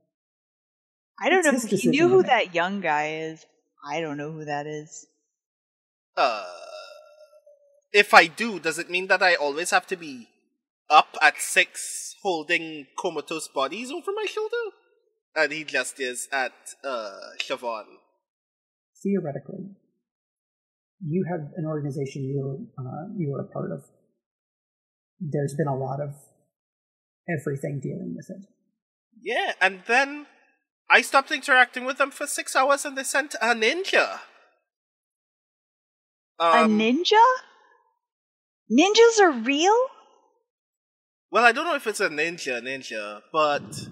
I 1.21 1.29
don't 1.29 1.45
It's 1.45 1.63
know 1.63 1.69
if 1.71 1.81
he 1.81 1.89
knew 1.89 2.09
who 2.09 2.23
that 2.23 2.55
Jung 2.55 2.81
guy 2.81 3.17
is. 3.29 3.45
I 3.87 4.01
don't 4.01 4.17
know 4.17 4.31
who 4.31 4.45
that 4.45 4.65
is. 4.67 5.05
uh, 6.17 6.45
if 7.93 8.13
I 8.13 8.27
do, 8.27 8.59
does 8.59 8.79
it 8.79 8.89
mean 8.89 9.07
that 9.07 9.21
I 9.23 9.35
always 9.35 9.69
have 9.71 9.87
to 9.87 9.95
be 9.95 10.27
up 10.89 11.15
at 11.21 11.39
six 11.39 12.15
holding 12.23 12.87
comatose 12.99 13.47
bodies 13.47 13.91
over 13.91 14.11
my 14.13 14.25
shoulder? 14.25 14.63
And 15.35 15.51
he 15.51 15.63
just 15.63 15.99
is 15.99 16.27
at, 16.31 16.53
uh, 16.83 17.11
Siobhan. 17.39 17.85
Theoretically, 19.03 19.75
you 21.07 21.25
have 21.29 21.41
an 21.55 21.65
organization 21.65 22.23
you 22.23 22.37
were 22.41 22.83
uh, 22.83 23.05
you 23.17 23.29
were 23.31 23.41
a 23.41 23.47
part 23.47 23.71
of. 23.71 23.83
There's 25.19 25.55
been 25.55 25.67
a 25.67 25.75
lot 25.77 26.01
of 26.01 26.09
everything 27.29 27.79
dealing 27.81 28.13
with 28.15 28.29
it. 28.29 28.45
Yeah, 29.21 29.53
and 29.61 29.81
then 29.87 30.25
I 30.89 31.01
stopped 31.01 31.31
interacting 31.31 31.85
with 31.85 31.97
them 31.97 32.11
for 32.11 32.27
six 32.27 32.55
hours 32.55 32.85
and 32.85 32.97
they 32.97 33.03
sent 33.03 33.33
a 33.35 33.55
ninja. 33.55 34.19
a 36.39 36.43
Um, 36.43 36.77
ninja? 36.77 37.23
Ninjas 38.71 39.19
are 39.21 39.31
real? 39.31 39.77
Well, 41.31 41.43
I 41.43 41.51
don't 41.51 41.65
know 41.65 41.75
if 41.75 41.87
it's 41.87 41.99
a 41.99 42.09
ninja 42.09 42.61
ninja, 42.61 43.21
but 43.31 43.87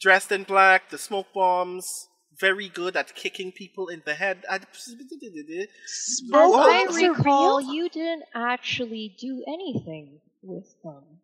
dressed 0.00 0.32
in 0.32 0.44
black, 0.44 0.90
the 0.90 0.98
smoke 0.98 1.28
bombs, 1.34 2.08
very 2.40 2.68
good 2.68 2.96
at 2.96 3.14
kicking 3.14 3.52
people 3.52 3.88
in 3.88 4.02
the 4.04 4.14
head. 4.14 4.44
I- 4.48 4.56
As 4.56 6.22
Whoa. 6.30 6.52
I 6.54 6.86
recall, 6.90 7.60
you 7.60 7.88
didn't 7.88 8.24
actually 8.34 9.16
do 9.18 9.44
anything 9.46 10.20
with 10.42 10.74
them. 10.82 11.20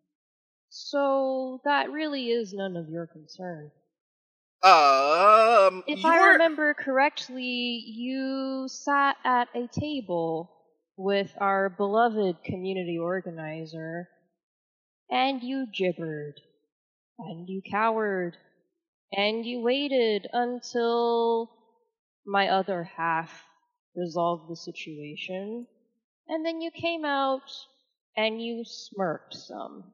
So 0.69 1.61
that 1.65 1.91
really 1.91 2.29
is 2.29 2.53
none 2.53 2.77
of 2.77 2.89
your 2.89 3.07
concern. 3.07 3.71
Um, 4.63 5.83
If 5.87 6.03
you 6.03 6.09
I 6.09 6.21
were- 6.21 6.31
remember 6.33 6.73
correctly, 6.73 7.83
you 7.85 8.67
sat 8.67 9.17
at 9.23 9.49
a 9.55 9.67
table 9.67 10.51
with 10.97 11.35
our 11.39 11.69
beloved 11.69 12.43
community 12.43 12.97
organizer, 12.97 14.07
and 15.09 15.41
you 15.41 15.65
gibbered, 15.73 16.39
and 17.17 17.49
you 17.49 17.61
cowered, 17.69 18.37
and 19.11 19.45
you 19.45 19.61
waited 19.61 20.27
until 20.31 21.51
my 22.25 22.47
other 22.47 22.83
half 22.83 23.45
resolved 23.95 24.49
the 24.49 24.55
situation, 24.55 25.67
and 26.27 26.45
then 26.45 26.61
you 26.61 26.71
came 26.71 27.03
out 27.05 27.49
and 28.15 28.41
you 28.41 28.63
smirked 28.65 29.33
some. 29.33 29.91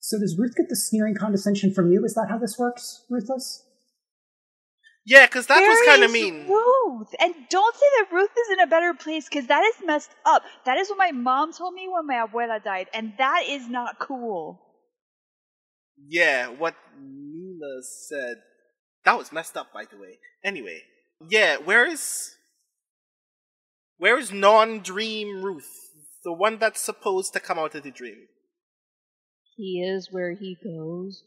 So 0.00 0.18
does 0.18 0.36
Ruth 0.38 0.54
get 0.56 0.68
the 0.68 0.76
sneering 0.76 1.14
condescension 1.14 1.72
from 1.72 1.92
you? 1.92 2.04
Is 2.04 2.14
that 2.14 2.26
how 2.28 2.38
this 2.38 2.58
works, 2.58 3.04
Ruthless? 3.08 3.64
yeah, 5.04 5.26
because 5.26 5.46
that 5.48 5.60
was 5.60 5.86
kind 5.86 6.02
of 6.02 6.10
is 6.10 6.12
mean. 6.12 6.48
Ruth, 6.48 7.14
and 7.20 7.34
don't 7.50 7.74
say 7.74 7.86
that 7.98 8.12
Ruth 8.12 8.30
is 8.30 8.52
in 8.52 8.60
a 8.60 8.66
better 8.66 8.94
place 8.94 9.28
because 9.28 9.46
that 9.48 9.64
is 9.64 9.74
messed 9.84 10.10
up. 10.24 10.42
That 10.64 10.78
is 10.78 10.88
what 10.88 10.98
my 10.98 11.10
mom 11.10 11.52
told 11.52 11.74
me 11.74 11.88
when 11.88 12.06
my 12.06 12.26
abuela 12.26 12.62
died, 12.62 12.86
and 12.94 13.12
that 13.18 13.44
is 13.48 13.68
not 13.68 13.98
cool. 13.98 14.60
Yeah, 16.08 16.48
what 16.48 16.74
Nina 17.62 17.82
said. 17.82 18.36
That 19.04 19.18
was 19.18 19.32
messed 19.32 19.56
up, 19.56 19.72
by 19.72 19.84
the 19.90 19.96
way. 19.96 20.18
Anyway, 20.44 20.82
yeah, 21.28 21.56
where 21.56 21.86
is. 21.86 22.36
Where 23.98 24.18
is 24.18 24.32
non 24.32 24.80
dream 24.80 25.42
Ruth? 25.42 25.70
The 26.24 26.32
one 26.32 26.58
that's 26.58 26.80
supposed 26.80 27.32
to 27.32 27.40
come 27.40 27.58
out 27.58 27.74
of 27.74 27.82
the 27.82 27.90
dream. 27.90 28.26
He 29.56 29.82
is 29.82 30.08
where 30.10 30.34
he 30.34 30.56
goes 30.62 31.22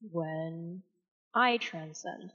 when 0.00 0.82
I 1.34 1.56
transcend. 1.56 2.32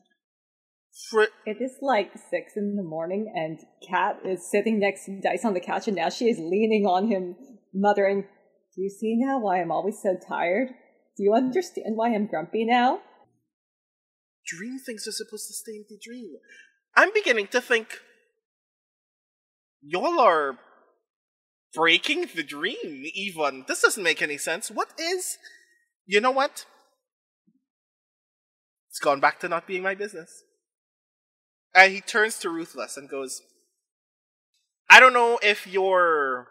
Fr- 1.10 1.34
It 1.46 1.58
is 1.62 1.77
like 1.82 2.12
six 2.29 2.53
in 2.58 2.75
the 2.75 2.84
morning, 2.84 3.32
and 3.36 3.60
Kat 3.88 4.20
is 4.25 4.50
sitting 4.50 4.79
next 4.79 5.06
to 5.06 5.22
Dice 5.22 5.46
on 5.46 5.53
the 5.53 5.60
couch, 5.60 5.88
and 5.88 5.96
now 5.96 6.10
she 6.10 6.25
is 6.29 6.39
leaning 6.39 6.86
on 6.86 7.08
him, 7.08 7.36
muttering, 7.74 8.24
Do 8.75 8.82
you 8.82 8.89
see 8.89 9.15
now 9.18 9.39
why 9.39 9.62
I'm 9.62 9.72
always 9.72 10.00
so 10.01 10.18
tired? 10.27 10.70
Do 11.15 11.24
you 11.24 11.34
understand 11.34 11.96
why 11.96 12.13
I'm 12.13 12.27
grumpy 12.27 12.65
now? 12.65 13.01
Dream 14.58 14.79
things 14.79 15.08
are 15.08 15.12
supposed 15.12 15.48
to 15.48 15.53
stay 15.53 15.74
in 15.74 15.86
the 15.89 16.00
dream. 16.01 16.32
I'm 16.96 17.13
beginning 17.13 17.48
to 17.48 17.62
think 17.62 18.00
y'all 19.82 20.20
are 20.20 20.58
breaking 21.74 22.27
the 22.36 22.44
dream, 22.44 23.06
even. 23.13 23.65
This 23.68 23.82
doesn't 23.82 24.03
make 24.03 24.22
any 24.22 24.38
sense. 24.38 24.72
What 24.72 24.89
is. 25.00 25.38
You 26.06 26.20
know 26.20 26.32
what? 26.32 26.65
It's 28.89 29.00
gone 29.00 29.20
back 29.20 29.39
to 29.41 29.48
not 29.48 29.68
being 29.68 29.84
my 29.84 29.96
business. 29.96 30.44
And 31.75 31.94
he 31.94 32.01
turns 32.01 32.39
to 32.39 32.50
Ruthless 32.50 32.98
and 32.98 33.08
goes, 33.08 33.44
I 34.89 35.00
don't 35.00 35.13
know 35.13 35.39
if 35.44 35.68
you're 35.68 36.48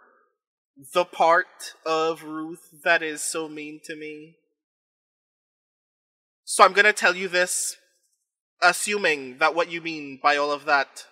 the 0.95 1.05
part 1.05 1.75
of 1.85 2.23
Ruth 2.23 2.69
that 2.85 3.03
is 3.03 3.21
so 3.21 3.49
mean 3.49 3.81
to 3.85 3.97
me. 3.97 4.37
So 6.45 6.65
I'm 6.65 6.73
gonna 6.73 6.93
tell 6.93 7.17
you 7.17 7.27
this, 7.27 7.77
assuming 8.63 9.39
that 9.39 9.55
what 9.55 9.71
you 9.71 9.81
mean 9.81 10.19
by 10.23 10.37
all 10.37 10.53
of 10.53 10.65
that 10.65 11.07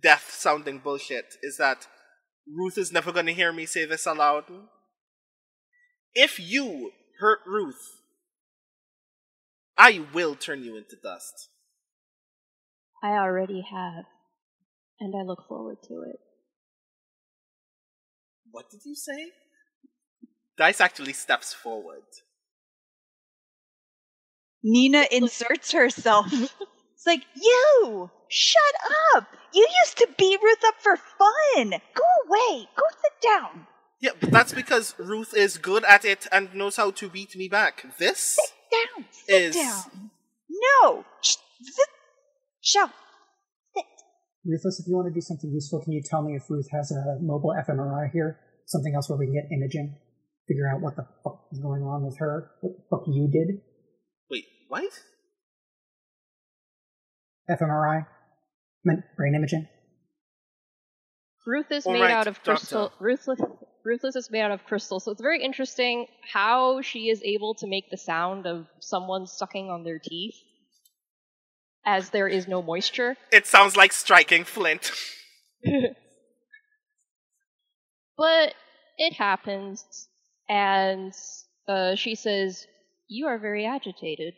death 0.00 0.34
sounding 0.36 0.78
bullshit 0.78 1.34
is 1.42 1.56
that 1.56 1.86
Ruth 2.46 2.78
is 2.78 2.92
never 2.92 3.12
gonna 3.12 3.32
hear 3.32 3.52
me 3.52 3.66
say 3.66 3.84
this 3.84 4.06
aloud. 4.06 4.44
If 6.14 6.38
you 6.38 6.92
hurt 7.20 7.40
Ruth, 7.46 8.00
I 9.76 10.04
will 10.12 10.34
turn 10.34 10.64
you 10.64 10.76
into 10.76 10.96
dust. 11.02 11.48
I 13.02 13.10
already 13.10 13.64
have, 13.70 14.06
and 14.98 15.14
I 15.14 15.22
look 15.22 15.44
forward 15.48 15.78
to 15.84 16.02
it. 16.02 16.18
What 18.50 18.70
did 18.70 18.80
you 18.84 18.94
say? 18.94 19.30
Dice 20.56 20.80
actually 20.80 21.12
steps 21.12 21.52
forward. 21.52 22.02
Nina 24.62 25.06
inserts 25.10 25.72
herself. 25.72 26.26
it's 26.32 27.06
like, 27.06 27.24
you! 27.34 28.10
Shut 28.28 28.74
up! 29.14 29.26
You 29.54 29.66
used 29.82 29.96
to 29.98 30.08
beat 30.18 30.40
Ruth 30.42 30.62
up 30.66 30.74
for 30.80 30.96
fun! 30.96 31.70
Go 31.70 32.04
away! 32.26 32.68
Go 32.76 32.84
sit 32.90 33.22
down! 33.22 33.66
Yeah, 34.00 34.10
but 34.20 34.30
that's 34.30 34.52
because 34.52 34.94
Ruth 34.98 35.34
is 35.34 35.58
good 35.58 35.84
at 35.84 36.04
it 36.04 36.26
and 36.30 36.54
knows 36.54 36.76
how 36.76 36.90
to 36.92 37.08
beat 37.08 37.34
me 37.36 37.48
back. 37.48 37.86
This 37.98 38.18
sit 38.36 38.50
Down! 38.70 39.06
Sit 39.10 39.42
is 39.42 39.54
down! 39.54 40.10
No! 40.50 41.04
Sh- 41.22 41.36
sit! 41.62 41.88
Shut! 42.60 42.90
Sit! 43.74 43.84
Ruthless, 44.44 44.80
if 44.80 44.86
you 44.86 44.94
want 44.94 45.08
to 45.08 45.14
do 45.14 45.20
something 45.20 45.50
useful, 45.50 45.82
can 45.82 45.92
you 45.92 46.02
tell 46.04 46.22
me 46.22 46.36
if 46.36 46.48
Ruth 46.48 46.68
has 46.70 46.92
a 46.92 47.18
mobile 47.22 47.54
fMRI 47.66 48.10
here? 48.12 48.38
Something 48.66 48.94
else 48.94 49.08
where 49.08 49.18
we 49.18 49.26
can 49.26 49.34
get 49.34 49.50
imaging? 49.50 49.96
Figure 50.46 50.68
out 50.68 50.80
what 50.80 50.94
the 50.94 51.06
fuck 51.24 51.46
is 51.50 51.58
going 51.58 51.82
on 51.82 52.04
with 52.04 52.18
her? 52.18 52.50
What 52.60 52.76
the 52.76 52.84
fuck 52.90 53.04
you 53.06 53.28
did? 53.30 53.62
Wait, 54.70 54.90
what? 57.46 57.58
fMRI? 57.60 58.06
Meant 58.84 59.00
brain 59.16 59.34
imaging? 59.34 59.66
Ruth 61.46 61.70
is 61.70 61.86
All 61.86 61.94
made 61.94 62.02
right, 62.02 62.10
out 62.10 62.26
of 62.26 62.42
crystal. 62.42 62.92
Ruthless, 63.00 63.40
Ruthless 63.84 64.16
is 64.16 64.30
made 64.30 64.42
out 64.42 64.50
of 64.50 64.64
crystal, 64.64 65.00
so 65.00 65.12
it's 65.12 65.20
very 65.20 65.42
interesting 65.42 66.06
how 66.32 66.82
she 66.82 67.08
is 67.08 67.22
able 67.22 67.54
to 67.54 67.66
make 67.66 67.90
the 67.90 67.96
sound 67.96 68.46
of 68.46 68.66
someone 68.80 69.26
sucking 69.26 69.70
on 69.70 69.82
their 69.82 69.98
teeth, 69.98 70.36
as 71.86 72.10
there 72.10 72.28
is 72.28 72.46
no 72.46 72.60
moisture. 72.62 73.16
It 73.32 73.46
sounds 73.46 73.76
like 73.76 73.92
striking 73.92 74.44
flint. 74.44 74.92
But 78.18 78.54
it 78.98 79.12
happens, 79.12 80.08
and 80.48 81.14
uh, 81.68 81.94
she 81.94 82.16
says, 82.16 82.66
"You 83.06 83.28
are 83.28 83.38
very 83.38 83.64
agitated, 83.64 84.34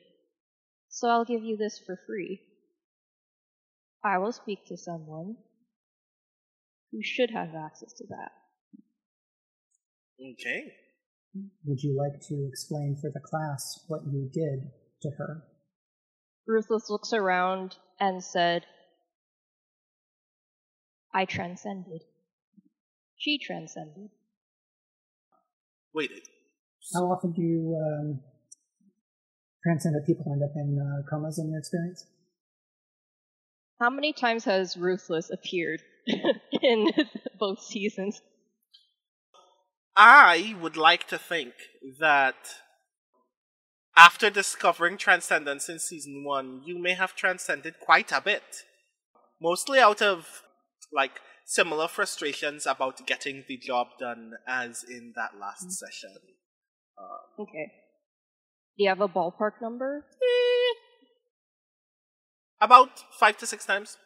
so 1.00 1.08
I'll 1.08 1.24
give 1.24 1.42
you 1.42 1.56
this 1.56 1.80
for 1.86 1.98
free. 2.06 2.42
I 4.04 4.18
will 4.18 4.32
speak 4.32 4.66
to 4.66 4.76
someone 4.76 5.36
who 6.92 6.98
should 7.02 7.30
have 7.30 7.54
access 7.54 7.94
to 7.94 8.04
that." 8.08 8.32
Okay. 10.20 10.74
Would 11.64 11.82
you 11.82 11.96
like 11.96 12.20
to 12.28 12.46
explain 12.46 12.96
for 13.00 13.10
the 13.10 13.20
class 13.20 13.82
what 13.88 14.02
you 14.12 14.28
did 14.30 14.70
to 15.00 15.10
her? 15.16 15.42
Ruthless 16.46 16.90
looks 16.90 17.14
around 17.14 17.76
and 17.98 18.22
said, 18.22 18.66
I 21.14 21.24
transcended. 21.24 22.02
She 23.16 23.38
transcended. 23.38 24.10
Waited. 25.94 26.28
How 26.94 27.04
often 27.12 27.32
do 27.32 27.42
you 27.42 27.76
um, 27.76 28.20
transcendent 29.62 30.06
people 30.06 30.24
end 30.32 30.42
up 30.42 30.52
in 30.56 30.78
uh, 30.78 31.08
comas 31.08 31.38
in 31.38 31.50
your 31.50 31.58
experience? 31.58 32.06
How 33.80 33.90
many 33.90 34.12
times 34.12 34.44
has 34.44 34.76
Ruthless 34.76 35.30
appeared 35.30 35.82
in 36.62 36.90
both 37.38 37.60
seasons? 37.62 38.20
I 39.96 40.56
would 40.60 40.76
like 40.76 41.08
to 41.08 41.18
think 41.18 41.52
that 41.98 42.36
after 43.96 44.30
discovering 44.30 44.96
transcendence 44.96 45.68
in 45.68 45.78
season 45.78 46.24
one, 46.24 46.62
you 46.64 46.78
may 46.78 46.94
have 46.94 47.14
transcended 47.14 47.74
quite 47.80 48.12
a 48.12 48.20
bit. 48.20 48.64
Mostly 49.42 49.78
out 49.78 50.00
of, 50.02 50.42
like, 50.92 51.20
similar 51.46 51.88
frustrations 51.88 52.66
about 52.66 53.06
getting 53.06 53.44
the 53.48 53.56
job 53.56 53.88
done 53.98 54.32
as 54.46 54.84
in 54.88 55.12
that 55.16 55.38
last 55.40 55.72
session. 55.72 56.16
Um, 56.98 57.44
Okay. 57.44 57.72
Do 58.80 58.84
you 58.84 58.88
have 58.88 59.02
a 59.02 59.08
ballpark 59.08 59.60
number? 59.60 60.06
eh, 60.22 60.74
about 62.62 62.88
five 63.18 63.36
to 63.36 63.46
six 63.46 63.66
times. 63.66 63.98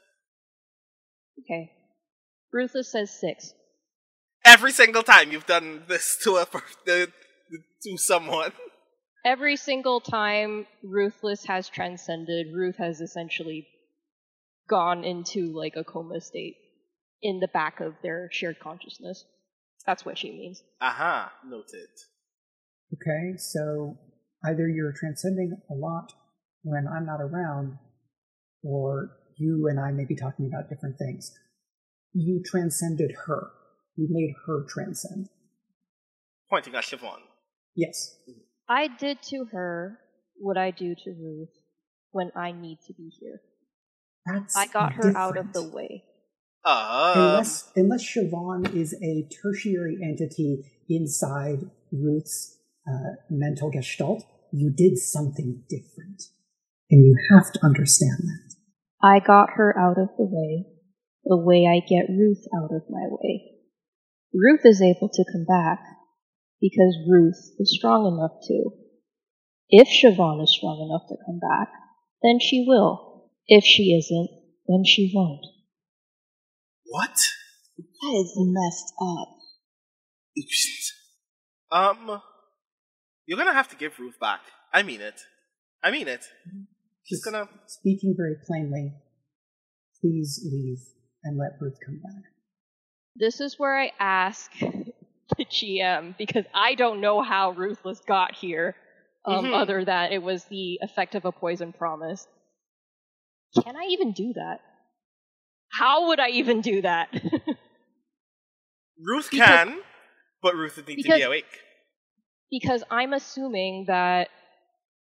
Okay. 1.39 1.71
Ruthless 2.53 2.91
says 2.91 3.13
six. 3.13 3.55
Every 4.45 4.73
single 4.73 5.05
time 5.05 5.31
you've 5.31 5.47
done 5.47 5.85
this 5.87 6.19
to 6.25 6.39
a 6.39 6.47
per- 6.47 6.59
uh, 6.89 7.07
to 7.07 7.99
someone. 7.99 8.51
Every 9.25 9.55
single 9.55 10.01
time 10.01 10.67
Ruthless 10.83 11.45
has 11.45 11.69
transcended, 11.69 12.49
Ruth 12.53 12.79
has 12.79 13.01
essentially 13.01 13.69
gone 14.69 15.05
into 15.05 15.57
like 15.57 15.77
a 15.77 15.85
coma 15.85 16.21
state 16.21 16.57
in 17.23 17.39
the 17.39 17.47
back 17.47 17.79
of 17.79 17.95
their 18.03 18.29
shared 18.33 18.59
consciousness. 18.59 19.25
That's 19.87 20.05
what 20.05 20.19
she 20.19 20.33
means. 20.33 20.65
Aha, 20.81 21.33
noted. 21.49 21.91
Okay, 22.93 23.37
so 23.37 23.99
either 24.45 24.69
you're 24.69 24.93
transcending 24.93 25.57
a 25.71 25.75
lot 25.75 26.13
when 26.63 26.87
I'm 26.87 27.07
not 27.07 27.21
around, 27.21 27.79
or 28.63 29.11
you 29.37 29.69
and 29.69 29.79
I 29.79 29.91
may 29.93 30.05
be 30.05 30.17
talking 30.17 30.47
about 30.47 30.69
different 30.69 30.99
things. 30.99 31.33
You 32.13 32.43
transcended 32.45 33.13
her. 33.27 33.51
You 33.97 34.09
made 34.11 34.35
her 34.47 34.65
transcend. 34.69 35.29
Pointing 36.49 36.75
at 36.75 36.85
Siobhan. 36.85 37.19
Yes. 37.75 38.17
I 38.69 38.89
did 38.89 39.23
to 39.31 39.47
her 39.53 39.99
what 40.37 40.57
I 40.57 40.71
do 40.71 40.95
to 40.95 41.11
Ruth 41.11 41.51
when 42.13 42.31
I 42.37 42.53
need 42.53 42.79
to 42.87 42.95
be 42.95 43.11
here. 43.21 43.41
That's 44.27 44.57
I 44.57 44.67
got 44.67 44.93
her 44.95 45.17
out 45.17 45.37
of 45.37 45.53
the 45.53 45.63
way. 45.63 46.05
Um, 46.65 47.13
unless 47.15 47.71
unless 47.77 48.05
Siobhan 48.05 48.75
is 48.75 48.95
a 49.03 49.29
tertiary 49.43 49.99
entity 50.03 50.65
inside 50.89 51.71
Ruth's 51.93 52.59
uh, 52.89 53.17
mental 53.29 53.71
gestalt, 53.71 54.25
you 54.55 54.71
did 54.71 54.99
something 54.99 55.63
different, 55.69 56.23
and 56.91 57.05
you 57.05 57.17
have 57.31 57.53
to 57.53 57.65
understand 57.65 58.19
that. 58.23 58.55
I 59.03 59.19
got 59.19 59.51
her 59.57 59.77
out 59.79 59.99
of 59.99 60.09
the 60.17 60.25
way, 60.25 60.67
the 61.25 61.37
way 61.37 61.67
I 61.67 61.87
get 61.87 62.09
Ruth 62.09 62.45
out 62.57 62.71
of 62.75 62.83
my 62.89 63.07
way. 63.11 63.51
Ruth 64.33 64.63
is 64.65 64.81
able 64.81 65.09
to 65.13 65.25
come 65.33 65.45
back 65.45 65.81
because 66.61 66.97
Ruth 67.09 67.53
is 67.59 67.77
strong 67.79 68.07
enough 68.07 68.41
to. 68.49 68.71
If 69.69 69.89
Siobhan 69.89 70.43
is 70.43 70.55
strong 70.57 70.89
enough 70.89 71.09
to 71.09 71.17
come 71.27 71.41
back, 71.41 71.69
then 72.23 72.39
she 72.41 72.65
will. 72.67 73.31
If 73.47 73.65
she 73.65 73.95
isn't, 73.95 74.31
then 74.69 74.85
she 74.87 75.13
won't. 75.15 75.45
what? 76.87 77.17
That 77.77 78.17
is 78.17 78.33
messed 78.37 78.93
up. 79.03 79.29
um, 81.71 82.23
you're 83.27 83.39
gonna 83.39 83.53
have 83.55 83.69
to 83.69 83.77
give 83.77 83.99
Ruth 83.99 84.19
back. 84.21 84.41
I 84.73 84.83
mean 84.83 85.01
it. 85.01 85.21
I 85.83 85.91
mean 85.91 86.09
it. 86.09 86.25
She's 87.05 87.19
Just 87.19 87.25
gonna. 87.25 87.49
speaking 87.67 88.15
very 88.17 88.37
plainly. 88.47 88.93
Please 90.01 90.41
leave 90.51 90.79
and 91.23 91.39
let 91.39 91.53
Ruth 91.61 91.79
come 91.85 92.01
back. 92.03 92.23
This 93.17 93.41
is 93.41 93.59
where 93.59 93.79
I 93.79 93.93
ask 93.99 94.51
the 94.59 95.45
GM 95.45 96.17
because 96.19 96.45
I 96.55 96.75
don't 96.75 97.01
know 97.01 97.23
how 97.23 97.53
Ruthless 97.53 98.01
got 98.07 98.35
here, 98.35 98.75
um, 99.25 99.47
Mhm. 99.47 99.55
other 99.55 99.85
than 99.85 100.13
it 100.13 100.23
was 100.23 100.45
the 100.47 100.79
effect 100.83 101.15
of 101.15 101.25
a 101.25 101.33
poison 101.33 101.73
promise. 101.73 102.27
Can 103.63 103.77
I 103.77 103.85
even 103.91 104.13
do 104.13 104.33
that? 104.35 104.61
How 105.73 106.09
would 106.09 106.21
I 106.21 106.31
even 106.31 106.61
do 106.61 106.83
that? 106.83 107.09
Ruth 108.99 109.31
Because- 109.31 109.47
can, 109.49 109.81
but 110.43 110.55
Ruth 110.55 110.77
would 110.77 110.89
need 110.89 111.03
to 111.03 111.15
be 111.15 111.23
awake. 111.23 111.61
Because 112.61 112.85
I'm 112.89 113.13
assuming 113.13 113.87
that 113.87 114.29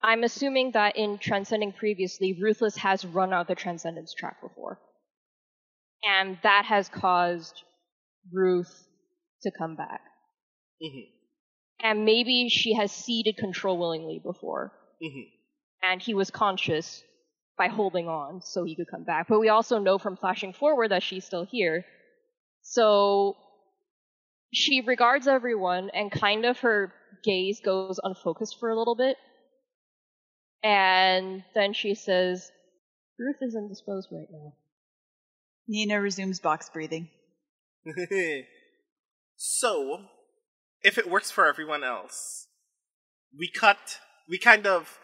I'm 0.02 0.24
assuming 0.24 0.70
that 0.72 0.96
in 0.96 1.18
transcending 1.18 1.72
previously, 1.72 2.38
Ruthless 2.40 2.76
has 2.76 3.04
run 3.04 3.32
out 3.34 3.46
the 3.48 3.54
transcendence 3.54 4.14
track 4.14 4.40
before, 4.40 4.78
and 6.02 6.38
that 6.42 6.64
has 6.64 6.88
caused 6.88 7.62
Ruth 8.32 8.86
to 9.42 9.50
come 9.50 9.76
back. 9.76 10.00
hmm 10.80 11.00
And 11.82 12.06
maybe 12.06 12.48
she 12.48 12.74
has 12.74 12.90
ceded 12.90 13.36
control 13.36 13.76
willingly 13.76 14.18
before, 14.18 14.72
hmm 15.02 15.28
and 15.82 16.00
he 16.00 16.14
was 16.14 16.30
conscious 16.30 17.04
by 17.58 17.68
holding 17.68 18.08
on 18.08 18.40
so 18.40 18.64
he 18.64 18.74
could 18.74 18.88
come 18.90 19.04
back. 19.04 19.28
But 19.28 19.40
we 19.40 19.50
also 19.50 19.78
know 19.78 19.98
from 19.98 20.16
flashing 20.16 20.54
forward 20.54 20.90
that 20.90 21.02
she's 21.02 21.24
still 21.26 21.44
here. 21.44 21.84
So 22.62 23.36
she 24.52 24.80
regards 24.80 25.26
everyone 25.28 25.90
and 25.90 26.10
kind 26.10 26.44
of 26.44 26.60
her 26.60 26.92
gaze 27.26 27.60
goes 27.62 28.00
unfocused 28.02 28.58
for 28.58 28.70
a 28.70 28.78
little 28.78 28.94
bit. 28.94 29.16
And 30.62 31.44
then 31.54 31.74
she 31.74 31.94
says, 31.94 32.50
Ruth 33.18 33.36
is 33.42 33.54
indisposed 33.54 34.08
right 34.12 34.28
now. 34.30 34.54
Nina 35.68 36.00
resumes 36.00 36.40
box 36.40 36.70
breathing. 36.72 37.08
so, 39.36 40.00
if 40.82 40.96
it 40.98 41.10
works 41.10 41.30
for 41.30 41.46
everyone 41.46 41.82
else, 41.82 42.46
we 43.36 43.50
cut, 43.50 43.98
we 44.28 44.38
kind 44.38 44.66
of 44.66 44.98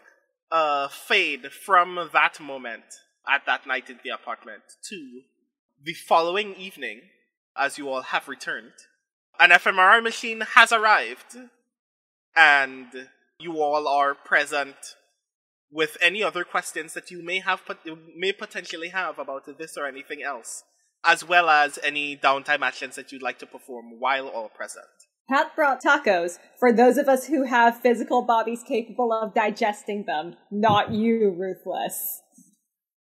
uh, 0.51 0.87
fade 0.87 1.51
from 1.51 2.09
that 2.13 2.39
moment 2.39 2.83
at 3.29 3.45
that 3.45 3.65
night 3.67 3.89
in 3.89 3.99
the 4.03 4.09
apartment 4.09 4.63
to 4.89 5.21
the 5.83 5.93
following 5.93 6.55
evening, 6.55 7.01
as 7.57 7.77
you 7.77 7.89
all 7.89 8.01
have 8.01 8.27
returned. 8.27 8.71
An 9.39 9.49
fMRI 9.49 10.01
machine 10.01 10.41
has 10.55 10.71
arrived, 10.71 11.37
and 12.35 12.87
you 13.39 13.61
all 13.61 13.87
are 13.87 14.15
present 14.15 14.75
with 15.71 15.97
any 16.01 16.21
other 16.23 16.43
questions 16.43 16.93
that 16.93 17.09
you 17.09 17.23
may 17.23 17.39
have 17.39 17.65
pot- 17.65 17.85
may 18.15 18.31
potentially 18.31 18.89
have 18.89 19.17
about 19.17 19.57
this 19.57 19.75
or 19.77 19.87
anything 19.87 20.21
else, 20.21 20.63
as 21.03 21.27
well 21.27 21.49
as 21.49 21.79
any 21.83 22.15
downtime 22.15 22.61
actions 22.61 22.95
that 22.95 23.11
you'd 23.11 23.23
like 23.23 23.39
to 23.39 23.45
perform 23.45 23.99
while 23.99 24.27
all 24.27 24.49
present. 24.49 24.85
Pat 25.29 25.55
brought 25.55 25.81
tacos 25.81 26.37
for 26.59 26.71
those 26.71 26.97
of 26.97 27.07
us 27.07 27.27
who 27.27 27.45
have 27.45 27.81
physical 27.81 28.23
bodies 28.23 28.61
capable 28.67 29.11
of 29.13 29.33
digesting 29.33 30.03
them. 30.05 30.35
Not 30.51 30.91
you, 30.91 31.31
Ruthless. 31.31 32.21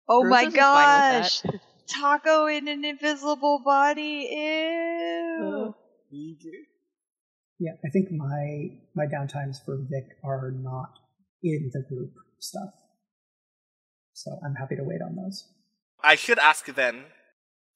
Oh 0.08 0.24
Ruthless 0.24 0.32
my 0.32 0.48
is 0.48 0.54
fine 0.54 1.22
with 1.22 1.44
gosh! 1.54 1.62
Taco 1.88 2.46
in 2.46 2.68
an 2.68 2.86
invisible 2.86 3.62
body. 3.63 4.28
Ew. 4.32 5.39
Oh. 5.42 5.76
Yeah, 7.60 7.74
I 7.86 7.89
think 7.89 8.08
my 8.12 8.69
my 8.95 9.06
downtimes 9.06 9.58
for 9.65 9.78
Vic 9.89 10.06
are 10.24 10.52
not 10.52 10.91
in 11.43 11.69
the 11.74 11.84
group 11.89 12.13
stuff, 12.39 12.69
so 14.13 14.39
I'm 14.45 14.56
happy 14.56 14.76
to 14.78 14.84
wait 14.84 15.02
on 15.02 15.15
those. 15.15 15.45
I 16.04 16.15
should 16.15 16.39
ask 16.39 16.65
then, 16.67 17.06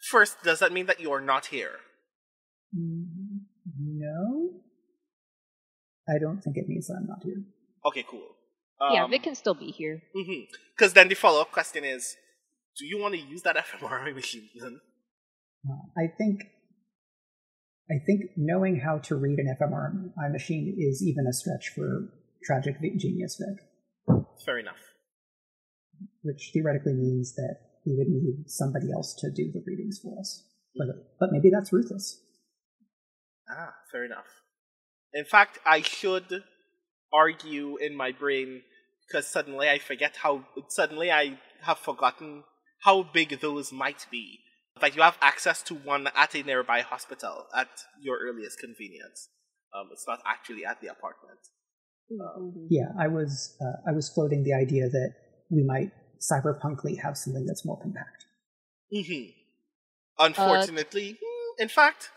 First, 0.10 0.42
does 0.44 0.60
that 0.60 0.72
mean 0.72 0.86
that 0.88 1.00
you 1.00 1.12
are 1.12 1.22
not 1.22 1.48
here? 1.48 1.80
Mm, 2.78 3.06
No, 3.80 4.52
I 6.10 6.18
don't 6.20 6.42
think 6.42 6.58
it 6.58 6.68
means 6.68 6.88
that 6.88 6.96
I'm 7.00 7.08
not 7.08 7.24
here. 7.24 7.44
Okay, 7.86 8.06
cool. 8.10 8.28
yeah, 8.92 9.04
Um, 9.04 9.12
Vic 9.12 9.24
can 9.24 9.36
still 9.36 9.54
be 9.54 9.68
here. 9.72 10.02
Because 10.76 10.94
then 10.94 11.08
the 11.10 11.16
follow 11.16 11.42
up 11.42 11.52
question 11.52 11.84
is 11.84 12.16
do 12.78 12.86
you 12.86 12.98
want 13.00 13.14
to 13.16 13.20
use 13.20 13.42
that 13.44 13.56
fMRI 13.68 14.14
machine 14.16 14.50
then? 14.60 14.80
Uh, 15.70 16.02
I 16.02 16.08
think 16.18 16.42
I 17.90 17.96
think 18.06 18.32
knowing 18.38 18.80
how 18.80 19.00
to 19.00 19.16
read 19.16 19.40
an 19.40 19.56
fMRI 19.60 20.32
machine 20.32 20.76
is 20.78 21.04
even 21.06 21.28
a 21.28 21.34
stretch 21.34 21.70
for 21.76 22.10
tragic 22.46 22.76
genius 22.98 23.40
Vic, 23.40 24.18
Fair 24.46 24.60
enough. 24.60 24.80
which 26.22 26.52
theoretically 26.54 26.94
means 26.94 27.36
that 27.36 27.56
we 27.86 27.96
would 27.98 28.08
need 28.08 28.46
somebody 28.48 28.92
else 28.92 29.14
to 29.20 29.32
do 29.32 29.52
the 29.52 29.62
readings 29.66 30.00
for 30.02 30.18
us. 30.20 30.46
But, 30.76 30.88
but 31.20 31.30
maybe 31.32 31.50
that's 31.50 31.74
ruthless. 31.74 32.22
Ah, 33.50 33.74
fair 33.92 34.06
enough. 34.06 34.28
In 35.14 35.26
fact, 35.26 35.60
I 35.66 35.82
should 35.82 36.44
argue 37.14 37.78
in 37.78 37.96
my 37.96 38.12
brain 38.12 38.64
because 39.08 39.28
suddenly 39.28 39.70
I 39.70 39.78
forget 39.78 40.18
how. 40.18 40.46
Suddenly 40.70 41.12
I 41.12 41.40
have 41.62 41.78
forgotten 41.78 42.44
how 42.84 43.04
big 43.04 43.40
those 43.42 43.72
might 43.72 44.08
be. 44.10 44.40
Like 44.82 44.96
you 44.96 45.02
have 45.02 45.18
access 45.22 45.62
to 45.64 45.76
one 45.76 46.08
at 46.16 46.36
a 46.36 46.44
nearby 46.44 46.82
hospital 46.82 47.46
at 47.56 47.70
your 48.02 48.18
earliest 48.18 48.60
convenience. 48.60 49.30
Um, 49.74 49.90
it's 49.92 50.06
not 50.08 50.20
actually 50.26 50.66
at 50.66 50.82
the 50.82 50.88
apartment. 50.88 51.40
Mhm. 52.12 52.68
Yeah, 52.70 52.90
I 53.00 53.08
was 53.08 53.58
uh, 53.62 53.90
I 53.90 53.94
was 53.94 54.10
floating 54.10 54.44
the 54.44 54.54
idea 54.54 54.90
that 54.90 55.14
we 55.50 55.64
might 55.64 55.92
cyberpunkly 56.20 57.00
have 57.02 57.18
something 57.18 57.46
that's 57.46 57.66
more 57.66 57.80
compact. 57.80 58.26
hmm 58.92 59.32
Unfortunately, 60.20 61.18
hmm, 61.24 61.62
in 61.62 61.70
fact, 61.70 62.12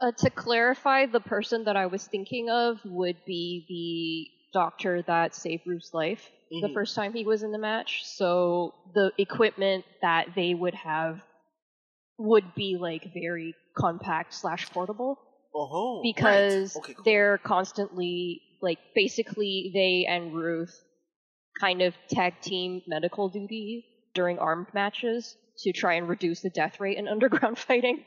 Uh, 0.00 0.12
to 0.12 0.30
clarify, 0.30 1.06
the 1.06 1.20
person 1.20 1.64
that 1.64 1.76
I 1.76 1.86
was 1.86 2.06
thinking 2.06 2.50
of 2.50 2.84
would 2.84 3.16
be 3.24 3.64
the 3.68 4.58
doctor 4.58 5.02
that 5.02 5.34
saved 5.34 5.64
Bruce's 5.64 5.94
life 5.94 6.30
the 6.50 6.68
Mhm. 6.68 6.74
first 6.74 6.94
time 6.94 7.12
he 7.14 7.24
was 7.24 7.42
in 7.42 7.50
the 7.50 7.58
match. 7.58 8.04
So 8.04 8.74
the 8.94 9.12
equipment 9.18 9.84
that 10.02 10.34
they 10.34 10.54
would 10.54 10.74
have 10.74 11.22
would 12.18 12.54
be 12.54 12.76
like 12.80 13.12
very 13.12 13.54
compact 13.76 14.34
slash 14.34 14.70
portable 14.70 15.18
oh, 15.54 16.00
because 16.02 16.74
right. 16.74 16.84
okay, 16.84 16.94
cool. 16.94 17.04
they're 17.04 17.38
constantly 17.38 18.40
like 18.62 18.78
basically 18.94 19.70
they 19.74 20.06
and 20.10 20.34
Ruth 20.34 20.74
kind 21.60 21.82
of 21.82 21.94
tag 22.08 22.40
team 22.40 22.82
medical 22.86 23.28
duty 23.28 23.84
during 24.14 24.38
armed 24.38 24.68
matches 24.74 25.36
to 25.58 25.72
try 25.72 25.94
and 25.94 26.08
reduce 26.08 26.40
the 26.40 26.50
death 26.50 26.80
rate 26.80 26.98
in 26.98 27.08
underground 27.14 27.58
fighting. 27.58 28.04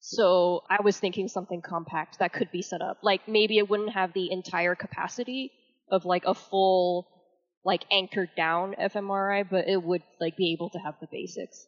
So 0.00 0.62
I 0.68 0.82
was 0.82 0.98
thinking 0.98 1.28
something 1.28 1.62
compact 1.62 2.18
that 2.18 2.32
could 2.32 2.50
be 2.50 2.62
set 2.62 2.82
up. 2.82 2.98
Like 3.02 3.28
maybe 3.28 3.58
it 3.58 3.70
wouldn't 3.70 3.92
have 3.92 4.12
the 4.12 4.32
entire 4.32 4.74
capacity 4.74 5.52
of 5.90 6.04
like 6.04 6.24
a 6.26 6.34
full 6.34 7.06
like 7.64 7.84
anchored 7.92 8.30
down 8.36 8.74
fMRI, 8.80 9.48
but 9.48 9.68
it 9.68 9.80
would 9.80 10.02
like 10.20 10.36
be 10.36 10.52
able 10.52 10.70
to 10.70 10.78
have 10.78 10.94
the 11.00 11.06
basics, 11.10 11.64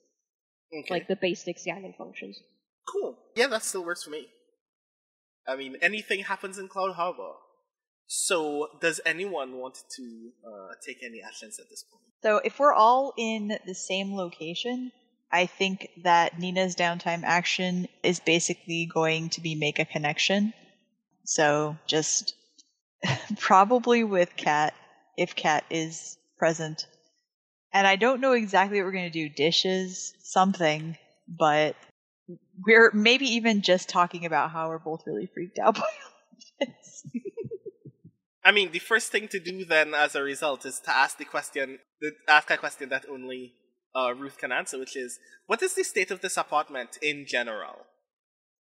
Okay. 0.81 0.95
like 0.95 1.09
the 1.09 1.17
basic 1.17 1.59
scanning 1.59 1.95
functions. 1.97 2.39
Cool. 2.89 3.17
Yeah, 3.37 3.47
that 3.49 3.63
still 3.63 3.85
works 3.85 4.05
for 4.05 4.11
me. 4.11 4.27
I 5.47 5.57
mean, 5.57 5.77
anything 5.81 6.21
happens 6.21 6.59
in 6.59 6.69
Cloud 6.69 6.95
Harbor. 6.95 7.33
So, 8.07 8.69
does 8.81 9.01
anyone 9.07 9.57
want 9.57 9.79
to 9.97 10.31
uh, 10.47 10.75
take 10.87 11.03
any 11.03 11.23
actions 11.23 11.59
at 11.59 11.67
this 11.71 11.85
point? 11.91 12.05
So 12.25 12.41
if 12.43 12.59
we're 12.59 12.73
all 12.73 13.13
in 13.19 13.59
the 13.67 13.75
same 13.75 14.15
location, 14.15 14.93
I 15.31 15.45
think 15.45 15.89
that 16.05 16.39
Nina's 16.39 16.75
downtime 16.75 17.23
action 17.23 17.87
is 18.03 18.19
basically 18.19 18.89
going 18.93 19.29
to 19.31 19.43
be 19.43 19.55
make 19.55 19.79
a 19.79 19.85
connection. 19.85 20.55
So 21.25 21.77
just 21.87 22.35
probably 23.39 24.05
with 24.05 24.37
Kat, 24.37 24.75
if 25.19 25.35
Kat 25.35 25.65
is 25.71 26.17
present. 26.39 26.87
And 27.75 27.87
I 27.87 27.97
don't 27.97 28.21
know 28.21 28.33
exactly 28.33 28.79
what 28.79 28.87
we're 28.87 28.93
going 28.93 29.11
to 29.13 29.29
do 29.29 29.29
dishes, 29.29 30.15
something, 30.23 30.97
but 31.29 31.77
we're 32.65 32.91
maybe 32.95 33.27
even 33.27 33.63
just 33.63 33.89
talking 33.89 34.25
about 34.25 34.51
how 34.53 34.69
we're 34.69 34.79
both 34.79 35.03
really 35.07 35.27
freaked 35.27 35.59
out 35.59 35.75
by 35.75 35.83
all 35.83 36.47
this. 36.61 37.07
I 38.45 38.53
mean, 38.53 38.73
the 38.73 38.79
first 38.79 39.11
thing 39.11 39.29
to 39.29 39.41
do 39.41 39.65
then, 39.65 39.93
as 39.95 40.15
a 40.15 40.23
result, 40.23 40.65
is 40.65 40.81
to 40.81 40.91
ask 40.91 41.19
the 41.19 41.25
question, 41.25 41.79
th- 42.01 42.15
ask 42.29 42.51
a 42.51 42.57
question 42.57 42.91
that 42.91 43.07
only 43.11 43.55
uh, 43.95 44.15
Ruth 44.15 44.39
can 44.39 44.53
answer, 44.53 44.79
which 44.79 44.97
is, 44.97 45.19
what 45.47 45.63
is 45.63 45.75
the 45.75 45.83
state 45.83 46.11
of 46.11 46.21
this 46.21 46.37
apartment 46.37 46.99
in 47.03 47.27
general? 47.27 47.87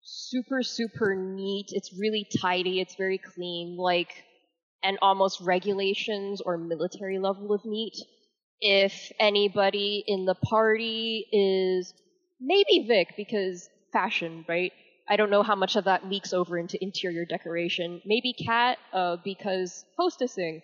super 0.03 0.62
super 0.62 1.14
neat 1.14 1.66
it's 1.70 1.92
really 1.99 2.27
tidy 2.40 2.81
it's 2.81 2.94
very 2.94 3.18
clean 3.18 3.77
like 3.77 4.25
and 4.83 4.99
almost 5.03 5.40
regulations 5.42 6.40
or 6.40 6.57
military 6.57 7.18
level 7.18 7.53
of 7.53 7.64
neat 7.66 7.94
if 8.61 9.12
anybody 9.18 10.05
in 10.07 10.25
the 10.25 10.35
party 10.35 11.27
is 11.33 11.94
maybe 12.40 12.87
vic 12.87 13.14
because 13.16 13.68
fashion 13.92 14.44
right 14.49 14.73
i 15.09 15.16
don't 15.16 15.31
know 15.31 15.42
how 15.42 15.55
much 15.55 15.77
of 15.77 15.85
that 15.85 16.09
leaks 16.09 16.33
over 16.33 16.59
into 16.59 16.83
interior 16.83 17.25
decoration 17.25 18.01
maybe 18.05 18.33
kat 18.33 18.79
uh, 18.92 19.16
because 19.25 19.85
hostessing 19.99 20.62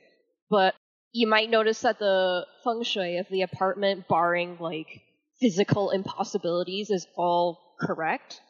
but 0.50 0.74
you 1.12 1.26
might 1.26 1.50
notice 1.50 1.80
that 1.80 1.98
the 1.98 2.46
feng 2.64 2.82
shui 2.82 3.18
of 3.18 3.26
the 3.30 3.42
apartment 3.42 4.06
barring 4.08 4.56
like 4.60 5.02
physical 5.40 5.90
impossibilities 5.90 6.90
is 6.90 7.06
all 7.16 7.74
correct 7.80 8.40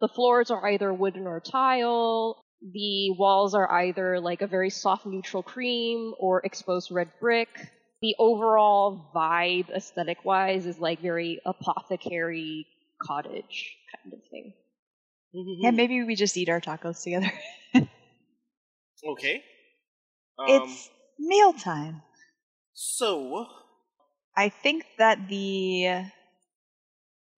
the 0.00 0.08
floors 0.08 0.50
are 0.50 0.68
either 0.68 0.92
wooden 0.92 1.26
or 1.26 1.40
tile. 1.40 2.40
The 2.62 3.10
walls 3.18 3.54
are 3.54 3.70
either 3.70 4.20
like 4.20 4.42
a 4.42 4.46
very 4.46 4.70
soft 4.70 5.06
neutral 5.06 5.42
cream 5.42 6.14
or 6.18 6.40
exposed 6.44 6.90
red 6.90 7.10
brick. 7.20 7.48
The 8.00 8.14
overall 8.18 9.10
vibe, 9.14 9.70
aesthetic 9.70 10.24
wise, 10.24 10.66
is 10.66 10.78
like 10.78 11.00
very 11.00 11.40
apothecary 11.44 12.66
cottage 13.02 13.76
kind 13.94 14.14
of 14.14 14.20
thing. 14.30 14.52
Yeah, 15.32 15.72
maybe 15.72 16.02
we 16.04 16.14
just 16.14 16.36
eat 16.36 16.48
our 16.48 16.60
tacos 16.60 17.02
together. 17.02 17.30
Okay. 19.06 19.42
Um, 20.38 20.46
it's 20.48 20.90
mealtime. 21.18 22.02
so, 22.72 23.46
I 24.36 24.48
think 24.48 24.84
that 24.98 25.28
the. 25.28 26.04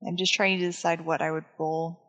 I'm 0.06 0.16
just 0.16 0.32
trying 0.34 0.58
to 0.58 0.66
decide 0.66 1.02
what 1.02 1.20
I 1.20 1.30
would 1.30 1.44
roll. 1.58 2.00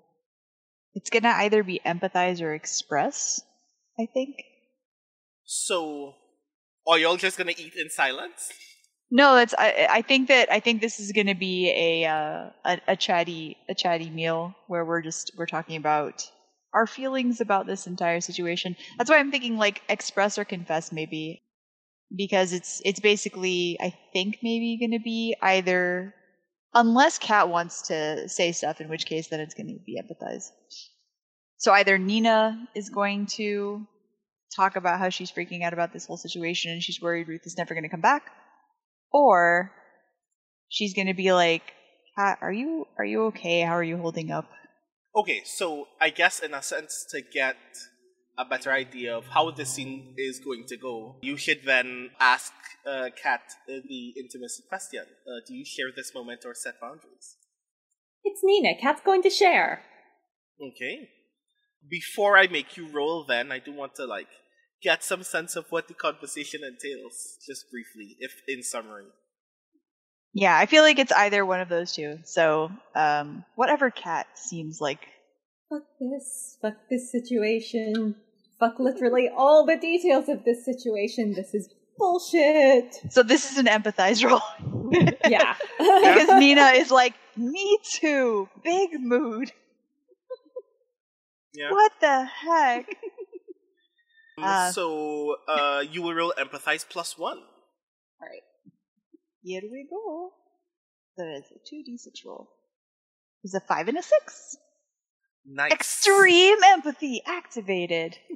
It's 0.96 1.10
gonna 1.10 1.34
either 1.36 1.64
be 1.64 1.82
empathize 1.86 2.42
or 2.42 2.54
express. 2.54 3.42
I 4.00 4.06
think. 4.06 4.44
so, 5.44 6.16
are 6.88 6.98
y'all 6.98 7.18
just 7.18 7.38
gonna 7.38 7.54
eat 7.58 7.74
in 7.76 7.90
silence? 7.90 8.52
No, 9.10 9.36
that's. 9.36 9.54
I. 9.58 9.88
I 9.90 10.02
think 10.02 10.30
that. 10.30 10.52
I 10.52 10.60
think 10.60 10.82
this 10.82 11.00
is 11.00 11.12
gonna 11.12 11.36
be 11.36 11.70
a 11.70 12.08
uh, 12.08 12.50
a, 12.66 12.82
a 12.90 12.96
chatty 12.96 13.58
a 13.70 13.76
chatty 13.76 14.10
meal 14.10 14.56
where 14.68 14.86
we're 14.86 15.02
just 15.02 15.32
we're 15.38 15.46
talking 15.46 15.76
about 15.76 16.24
our 16.74 16.88
feelings 16.88 17.42
about 17.42 17.68
this 17.68 17.88
entire 17.88 18.22
situation. 18.22 18.76
That's 18.98 19.10
why 19.10 19.18
I'm 19.18 19.32
thinking 19.32 19.58
like 19.58 19.82
express 19.90 20.38
or 20.38 20.46
confess 20.46 20.92
maybe 20.92 21.42
because 22.16 22.54
it's 22.54 22.82
it's 22.86 23.00
basically 23.00 23.78
I 23.80 23.94
think 24.14 24.40
maybe 24.42 24.78
going 24.80 24.98
to 24.98 25.04
be 25.04 25.36
either 25.42 26.14
unless 26.74 27.18
Kat 27.18 27.50
wants 27.50 27.88
to 27.88 28.28
say 28.30 28.52
stuff 28.52 28.82
in 28.82 28.90
which 28.90 29.06
case 29.06 29.28
then 29.28 29.40
it's 29.40 29.54
going 29.54 29.68
to 29.68 29.80
be 29.86 30.02
empathize. 30.02 30.52
So 31.58 31.72
either 31.74 31.98
Nina 31.98 32.68
is 32.76 32.90
going 32.90 33.28
to 33.38 33.86
talk 34.56 34.76
about 34.76 35.00
how 35.00 35.10
she's 35.10 35.32
freaking 35.32 35.64
out 35.64 35.74
about 35.74 35.94
this 35.94 36.06
whole 36.06 36.18
situation 36.18 36.72
and 36.72 36.84
she's 36.84 37.02
worried 37.02 37.28
Ruth 37.28 37.46
is 37.46 37.58
never 37.58 37.74
going 37.74 37.84
to 37.84 37.90
come 37.90 38.02
back 38.02 38.32
or 39.12 39.72
she's 40.70 40.94
going 40.94 41.08
to 41.08 41.14
be 41.14 41.34
like 41.34 41.64
Kat, 42.18 42.40
are 42.42 42.52
you 42.52 42.88
are 42.98 43.06
you 43.06 43.24
okay? 43.28 43.62
How 43.62 43.74
are 43.74 43.84
you 43.84 43.98
holding 43.98 44.32
up? 44.32 44.50
Okay, 45.16 45.42
so 45.46 45.88
I 46.00 46.10
guess 46.10 46.40
in 46.40 46.54
a 46.54 46.62
sense 46.62 47.06
to 47.12 47.22
get 47.22 47.58
a 48.38 48.46
better 48.46 48.72
idea 48.72 49.16
of 49.16 49.28
how 49.28 49.52
the 49.52 49.66
scene 49.66 50.14
is 50.18 50.40
going 50.40 50.66
to 50.68 50.78
go, 50.78 51.18
you 51.22 51.38
should 51.38 51.62
then 51.66 52.12
ask 52.20 52.54
uh, 52.86 53.10
Kat 53.22 53.42
uh, 53.70 53.80
the 53.88 54.14
intimacy 54.18 54.64
question. 54.68 55.04
Uh, 55.28 55.40
do 55.48 55.54
you 55.54 55.66
share 55.66 55.88
this 55.96 56.14
moment 56.14 56.42
or 56.46 56.54
set 56.54 56.80
boundaries? 56.80 57.38
It's 58.24 58.42
Nina. 58.44 58.76
Kat's 58.80 59.02
going 59.02 59.24
to 59.24 59.30
share. 59.30 59.84
Okay. 60.62 61.10
Before 61.90 62.38
I 62.38 62.48
make 62.48 62.78
you 62.78 62.88
roll, 62.88 63.26
then 63.28 63.52
I 63.52 63.60
do 63.60 63.74
want 63.74 63.96
to 63.96 64.06
like 64.06 64.28
get 64.82 65.04
some 65.04 65.24
sense 65.24 65.56
of 65.56 65.66
what 65.70 65.88
the 65.88 65.94
conversation 65.94 66.62
entails, 66.64 67.38
just 67.48 67.66
briefly, 67.72 68.16
if 68.20 68.32
in 68.48 68.64
summary. 68.64 69.06
Yeah, 70.34 70.58
I 70.58 70.66
feel 70.66 70.84
like 70.84 70.98
it's 70.98 71.12
either 71.12 71.46
one 71.46 71.60
of 71.60 71.70
those 71.70 71.92
two. 71.92 72.20
So, 72.24 72.72
um, 72.96 73.44
whatever 73.56 73.90
Kat 73.90 74.28
seems 74.36 74.80
like. 74.80 75.06
Fuck 75.70 75.84
this. 76.00 76.58
Fuck 76.62 76.76
this 76.90 77.12
situation. 77.12 78.16
Fuck 78.60 78.80
literally 78.80 79.30
all 79.36 79.66
the 79.66 79.76
details 79.76 80.30
of 80.30 80.46
this 80.46 80.64
situation. 80.64 81.34
This 81.34 81.54
is 81.54 81.74
bullshit. 81.98 82.96
So 83.10 83.24
this 83.24 83.52
is 83.52 83.58
an 83.58 83.66
empathize 83.66 84.24
roll 84.28 84.42
Yeah. 85.28 85.56
because 85.78 86.40
Nina 86.40 86.72
is 86.76 86.92
like, 86.92 87.14
me 87.36 87.78
too. 87.84 88.50
Big 88.64 89.00
mood. 89.00 89.52
Yeah. 91.54 91.72
What 91.72 91.92
the 92.00 92.26
heck? 92.26 92.88
Um, 92.88 92.96
Uh, 94.44 94.72
so 94.72 95.36
uh, 95.48 95.84
you 95.92 96.02
will 96.02 96.16
roll 96.16 96.34
empathize 96.40 96.84
plus 96.90 97.16
one. 97.16 97.38
Alright. 98.20 98.42
Here 99.44 99.62
we 99.62 99.88
go. 99.88 100.32
There 101.16 101.36
is 101.36 101.44
a 101.52 101.60
2d6 101.60 102.26
roll. 102.26 102.50
There's 103.44 103.54
a 103.54 103.60
5 103.60 103.90
and 103.90 103.98
a 104.00 104.02
6. 104.02 104.58
Nice. 105.46 105.72
Extreme 105.72 106.58
empathy 106.64 107.22
activated. 107.28 108.18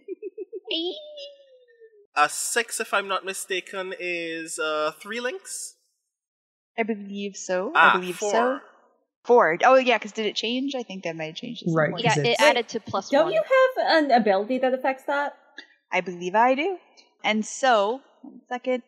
A 2.17 2.29
six, 2.29 2.79
if 2.79 2.93
I'm 2.93 3.07
not 3.09 3.25
mistaken, 3.25 3.93
is 3.99 4.57
uh, 4.57 4.91
three 5.01 5.19
links. 5.19 5.75
I 6.77 6.83
believe 6.83 7.35
so. 7.35 7.73
Ah, 7.75 7.91
I 7.91 7.99
believe 7.99 8.15
four. 8.15 8.31
so. 8.31 8.59
Four. 9.25 9.57
Oh, 9.63 9.75
yeah, 9.75 9.97
because 9.97 10.11
did 10.11 10.25
it 10.25 10.35
change? 10.35 10.75
I 10.75 10.83
think 10.83 11.03
that 11.03 11.15
might 11.15 11.25
have 11.25 11.35
changed. 11.35 11.63
at 11.63 11.67
some 11.69 11.75
Right. 11.75 11.91
point. 11.91 12.03
Yeah, 12.03 12.09
'cause 12.15 12.17
it 12.19 12.27
it's- 12.27 12.41
added 12.41 12.67
to 12.69 12.79
plus 12.79 13.09
Don't 13.09 13.25
one. 13.25 13.33
you 13.33 13.41
have 13.41 14.03
an 14.05 14.11
ability 14.11 14.59
that 14.59 14.73
affects 14.73 15.03
that? 15.05 15.37
I 15.91 16.01
believe 16.01 16.35
I 16.35 16.55
do. 16.55 16.77
And 17.23 17.45
so, 17.45 18.01
one 18.21 18.41
second. 18.49 18.83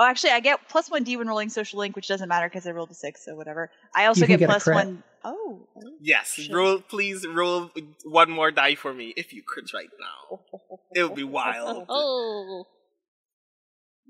Oh, 0.00 0.04
actually, 0.04 0.30
I 0.30 0.40
get 0.40 0.60
plus 0.68 0.88
one 0.90 1.02
D 1.02 1.16
when 1.16 1.26
rolling 1.26 1.48
social 1.48 1.78
link, 1.80 1.96
which 1.96 2.06
doesn't 2.06 2.28
matter 2.28 2.48
because 2.48 2.66
I 2.66 2.70
rolled 2.70 2.90
a 2.90 2.94
six, 2.94 3.24
so 3.24 3.34
whatever. 3.34 3.70
I 3.94 4.06
also 4.06 4.26
get 4.26 4.38
get 4.38 4.44
a 4.44 4.52
plus 4.52 4.62
crit. 4.64 4.76
one 4.76 5.02
oh 5.24 5.66
Yes, 6.00 6.34
Shit. 6.34 6.52
roll. 6.54 6.80
Please 6.80 7.26
roll 7.26 7.70
one 8.04 8.30
more 8.30 8.50
die 8.52 8.76
for 8.76 8.94
me 8.94 9.12
if 9.16 9.32
you 9.32 9.42
crit 9.42 9.72
right 9.74 9.88
now. 9.98 10.40
It 10.94 11.02
would 11.02 11.16
be 11.16 11.24
wild. 11.24 11.86
Oh. 11.88 12.66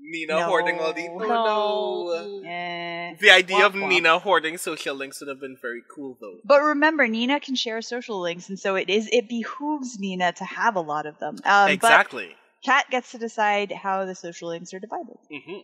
Nina 0.01 0.45
hoarding 0.45 0.79
all 0.79 0.93
the. 0.93 1.07
No. 1.07 1.15
Oh 1.19 2.41
no. 2.41 2.49
Eh. 2.49 3.15
The 3.19 3.31
idea 3.31 3.65
of 3.65 3.73
Womp 3.73 3.83
womp. 3.83 3.89
Nina 3.89 4.19
hoarding 4.19 4.57
social 4.57 4.95
links 4.95 5.19
would 5.19 5.29
have 5.29 5.39
been 5.39 5.57
very 5.61 5.81
cool, 5.93 6.17
though. 6.21 6.37
But 6.45 6.61
remember, 6.61 7.07
Nina 7.07 7.39
can 7.39 7.55
share 7.55 7.81
social 7.81 8.19
links, 8.19 8.49
and 8.49 8.59
so 8.59 8.75
it 8.75 8.89
is 8.89 9.09
it 9.11 9.27
behooves 9.27 9.99
Nina 9.99 10.31
to 10.33 10.45
have 10.45 10.75
a 10.75 10.81
lot 10.81 11.05
of 11.05 11.19
them. 11.19 11.37
Um, 11.43 11.69
exactly. 11.69 12.27
But 12.27 12.65
Kat 12.65 12.85
gets 12.89 13.11
to 13.11 13.17
decide 13.17 13.71
how 13.71 14.05
the 14.05 14.15
social 14.15 14.49
links 14.49 14.73
are 14.73 14.79
divided. 14.79 15.17
Mm-hmm. 15.31 15.59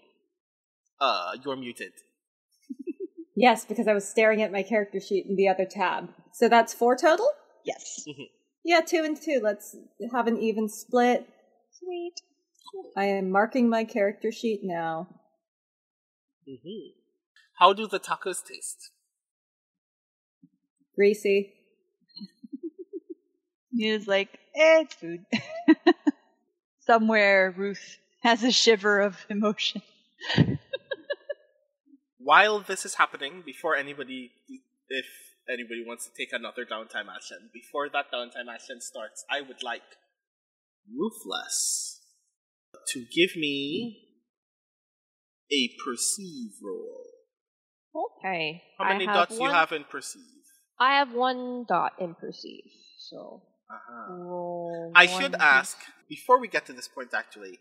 Uh, 0.99 1.31
you're 1.43 1.55
muted. 1.55 1.91
Yes, 3.37 3.65
because 3.65 3.87
I 3.87 3.93
was 3.93 4.07
staring 4.07 4.41
at 4.41 4.51
my 4.53 4.63
character 4.63 5.01
sheet 5.01 5.25
in 5.27 5.35
the 5.35 5.49
other 5.49 5.65
tab. 5.65 6.09
So 6.31 6.47
that's 6.47 6.73
four 6.73 6.95
total? 6.95 7.29
Yes. 7.65 8.05
Yeah, 8.63 8.79
two 8.79 9.03
and 9.03 9.19
two. 9.21 9.41
Let's 9.43 9.75
have 10.13 10.27
an 10.27 10.37
even 10.39 10.69
split. 10.69 11.27
Sweet. 11.77 12.13
I 12.95 13.05
am 13.05 13.29
marking 13.31 13.69
my 13.69 13.83
character 13.83 14.31
sheet 14.31 14.61
now. 14.63 15.07
hmm 16.47 16.91
How 17.59 17.73
do 17.73 17.87
the 17.87 17.99
tacos 17.99 18.43
taste? 18.45 18.91
Greasy. 20.95 21.53
Nina's 23.71 24.07
like, 24.07 24.29
eh, 24.55 24.81
it's 24.81 24.95
food. 24.95 25.25
Somewhere, 26.79 27.53
Ruth 27.55 27.97
has 28.21 28.43
a 28.43 28.51
shiver 28.51 29.01
of 29.01 29.25
emotion. 29.29 29.81
While 32.17 32.59
this 32.59 32.85
is 32.85 32.95
happening, 32.95 33.43
before 33.45 33.75
anybody, 33.75 34.31
if 34.89 35.05
anybody 35.49 35.83
wants 35.85 36.07
to 36.07 36.11
take 36.17 36.31
another 36.33 36.65
downtime 36.65 37.07
action, 37.13 37.49
before 37.53 37.89
that 37.89 38.11
downtime 38.11 38.51
action 38.51 38.81
starts, 38.81 39.25
I 39.29 39.41
would 39.41 39.61
like 39.63 39.83
Ruthless 40.91 41.94
to 42.93 42.99
give 42.99 43.35
me 43.35 44.01
a 45.51 45.69
perceive 45.85 46.51
roll. 46.63 47.03
Okay. 47.95 48.61
How 48.77 48.89
many 48.89 49.05
dots 49.05 49.39
one, 49.39 49.41
you 49.41 49.49
have 49.55 49.71
in 49.71 49.83
perceive? 49.85 50.21
I 50.79 50.97
have 50.97 51.13
one 51.13 51.65
dot 51.67 51.93
in 51.99 52.15
perceive, 52.15 52.69
so 52.99 53.43
Uh-huh. 53.69 54.13
roll 54.13 54.91
I 54.95 55.05
should 55.07 55.35
ask 55.35 55.77
before 56.09 56.39
we 56.39 56.47
get 56.47 56.65
to 56.67 56.73
this 56.73 56.87
point. 56.87 57.13
Actually, 57.13 57.57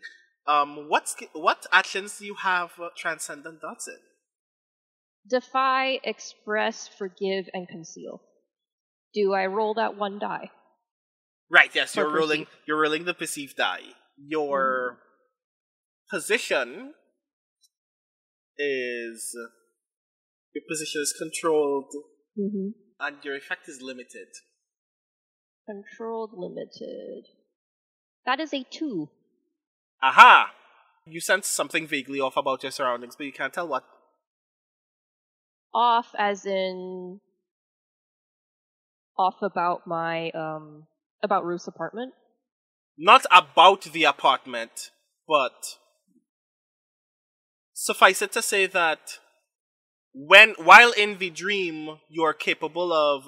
um, 0.47 0.89
what 0.89 1.15
what 1.33 1.65
actions 1.71 2.19
do 2.19 2.25
you 2.25 2.35
have 2.35 2.71
uh, 2.79 2.89
transcendent 2.97 3.61
dots 3.61 3.87
in? 3.87 4.01
Defy, 5.27 5.99
express, 6.03 6.87
forgive, 6.87 7.49
and 7.53 7.67
conceal. 7.67 8.21
Do 9.13 9.33
I 9.33 9.45
roll 9.47 9.73
that 9.75 9.97
one 9.97 10.19
die? 10.19 10.51
Right. 11.49 11.73
Yes, 11.73 11.95
you're 11.95 12.11
rolling. 12.11 12.45
You're 12.67 12.81
rolling 12.81 13.05
the 13.05 13.13
perceived 13.13 13.55
die. 13.57 13.95
Your 14.17 14.99
position 16.09 16.93
is 18.57 19.35
your 20.53 20.63
position 20.69 21.01
is 21.01 21.13
controlled, 21.17 21.91
Mm-hmm. 22.37 22.69
and 22.99 23.17
your 23.23 23.35
effect 23.35 23.69
is 23.69 23.81
limited. 23.81 24.27
Controlled, 25.65 26.31
limited. 26.33 27.23
That 28.25 28.39
is 28.41 28.53
a 28.53 28.63
two. 28.63 29.09
Aha! 30.03 30.51
You 31.05 31.21
sense 31.21 31.47
something 31.47 31.87
vaguely 31.87 32.19
off 32.19 32.35
about 32.35 32.63
your 32.63 32.71
surroundings, 32.73 33.15
but 33.15 33.25
you 33.25 33.31
can't 33.31 33.53
tell 33.53 33.67
what. 33.67 33.83
Off, 35.73 36.07
as 36.17 36.45
in 36.45 37.19
off 39.17 39.41
about 39.41 39.87
my 39.87 40.29
um 40.31 40.87
about 41.23 41.45
Ruth's 41.45 41.67
apartment. 41.67 42.13
Not 42.97 43.25
about 43.31 43.83
the 43.83 44.03
apartment, 44.03 44.91
but 45.27 45.77
suffice 47.77 48.21
it 48.21 48.31
to 48.31 48.41
say 48.41 48.65
that 48.65 49.19
when 50.13 50.51
while 50.57 50.93
in 50.93 51.17
the 51.17 51.29
dream 51.29 51.97
you 52.09 52.23
are 52.23 52.33
capable 52.33 52.93
of 52.93 53.25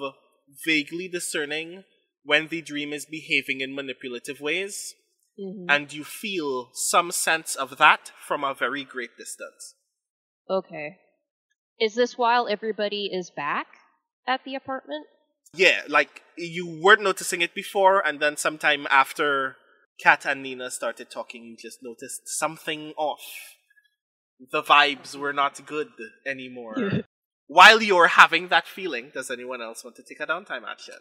vaguely 0.64 1.06
discerning 1.06 1.84
when 2.24 2.48
the 2.48 2.62
dream 2.62 2.92
is 2.94 3.04
behaving 3.06 3.60
in 3.60 3.74
manipulative 3.74 4.40
ways 4.40 4.94
Mm-hmm. 5.40 5.70
and 5.70 5.92
you 5.92 6.02
feel 6.02 6.70
some 6.74 7.12
sense 7.12 7.54
of 7.54 7.78
that 7.78 8.10
from 8.26 8.42
a 8.42 8.54
very 8.54 8.82
great 8.82 9.10
distance 9.16 9.76
Okay. 10.50 10.96
Is 11.78 11.94
this 11.94 12.18
while 12.18 12.48
everybody 12.48 13.08
is 13.12 13.30
back 13.30 13.68
at 14.26 14.40
the 14.44 14.56
apartment? 14.56 15.06
yeah 15.54 15.82
like 15.86 16.22
you 16.36 16.66
weren't 16.82 17.02
noticing 17.02 17.40
it 17.40 17.54
before 17.54 18.04
and 18.04 18.18
then 18.18 18.36
sometime 18.36 18.88
after 18.90 19.56
kat 20.02 20.26
and 20.26 20.42
nina 20.42 20.70
started 20.72 21.08
talking 21.08 21.44
you 21.44 21.56
just 21.56 21.78
noticed 21.82 22.22
something 22.26 22.92
off 22.96 23.47
the 24.52 24.62
vibes 24.62 25.14
were 25.16 25.32
not 25.32 25.64
good 25.66 25.88
anymore 26.26 26.76
while 27.46 27.82
you're 27.82 28.08
having 28.08 28.48
that 28.48 28.66
feeling 28.66 29.10
does 29.12 29.30
anyone 29.30 29.60
else 29.62 29.82
want 29.84 29.96
to 29.96 30.02
take 30.02 30.20
a 30.20 30.26
downtime 30.26 30.62
action 30.68 30.94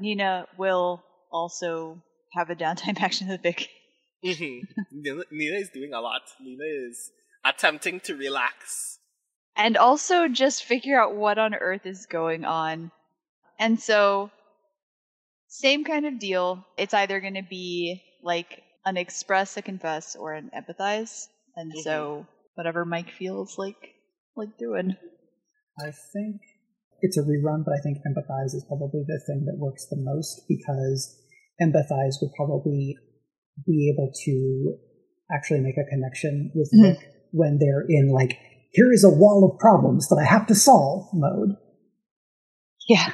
Nina 0.00 0.46
will 0.56 1.02
also 1.32 2.02
have 2.34 2.50
a 2.50 2.54
downtime 2.54 3.00
action 3.06 3.28
with 3.28 3.42
Vic. 3.42 3.68
Mhm. 4.24 4.60
Nina, 4.92 5.22
Nina 5.30 5.56
is 5.56 5.70
doing 5.70 5.92
a 5.94 6.00
lot. 6.00 6.22
Nina 6.40 6.64
is 6.64 7.10
attempting 7.44 8.00
to 8.00 8.14
relax. 8.14 8.98
and 9.56 9.76
also 9.76 10.28
just 10.28 10.62
figure 10.64 11.00
out 11.00 11.16
what 11.16 11.38
on 11.38 11.54
earth 11.54 11.86
is 11.86 12.06
going 12.06 12.44
on. 12.44 12.90
And 13.58 13.80
so, 13.80 14.30
same 15.48 15.84
kind 15.84 16.06
of 16.06 16.18
deal. 16.20 16.64
It's 16.76 16.94
either 16.94 17.20
going 17.20 17.34
to 17.34 17.42
be 17.48 18.02
like 18.22 18.62
an 18.84 18.96
express, 18.96 19.56
a 19.56 19.62
confess, 19.62 20.14
or 20.14 20.34
an 20.34 20.50
empathize. 20.54 21.26
And 21.56 21.72
so, 21.82 22.26
whatever 22.58 22.84
Mike 22.84 23.10
feels 23.10 23.56
like 23.56 23.94
like 24.36 24.58
doing. 24.58 24.96
I 25.80 25.92
think 26.12 26.40
it's 27.00 27.16
a 27.16 27.22
rerun, 27.22 27.64
but 27.64 27.72
I 27.72 27.80
think 27.82 27.98
empathize 27.98 28.54
is 28.54 28.64
probably 28.66 29.04
the 29.06 29.22
thing 29.26 29.46
that 29.46 29.58
works 29.58 29.86
the 29.88 29.96
most 29.96 30.42
because 30.48 31.16
empathize 31.62 32.20
would 32.20 32.32
probably 32.36 32.96
be 33.64 33.94
able 33.94 34.12
to 34.24 34.76
actually 35.32 35.60
make 35.60 35.76
a 35.78 35.88
connection 35.88 36.52
with. 36.54 36.70
Mm-hmm. 36.74 36.82
Nick 36.82 37.14
when 37.32 37.58
they're 37.58 37.84
in 37.88 38.10
like, 38.10 38.38
here 38.72 38.92
is 38.92 39.04
a 39.04 39.10
wall 39.10 39.50
of 39.50 39.58
problems 39.58 40.08
that 40.08 40.18
I 40.20 40.24
have 40.24 40.46
to 40.48 40.54
solve 40.54 41.08
mode. 41.12 41.56
Yeah. 42.88 43.12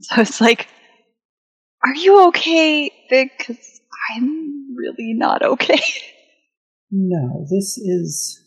So 0.00 0.20
it's 0.20 0.40
like, 0.40 0.68
are 1.84 1.94
you 1.94 2.28
okay, 2.28 2.90
Vic? 3.10 3.32
Because 3.38 3.80
I'm 4.14 4.76
really 4.76 5.14
not 5.14 5.42
okay. 5.42 5.80
No, 6.88 7.44
this 7.50 7.76
is 7.78 8.45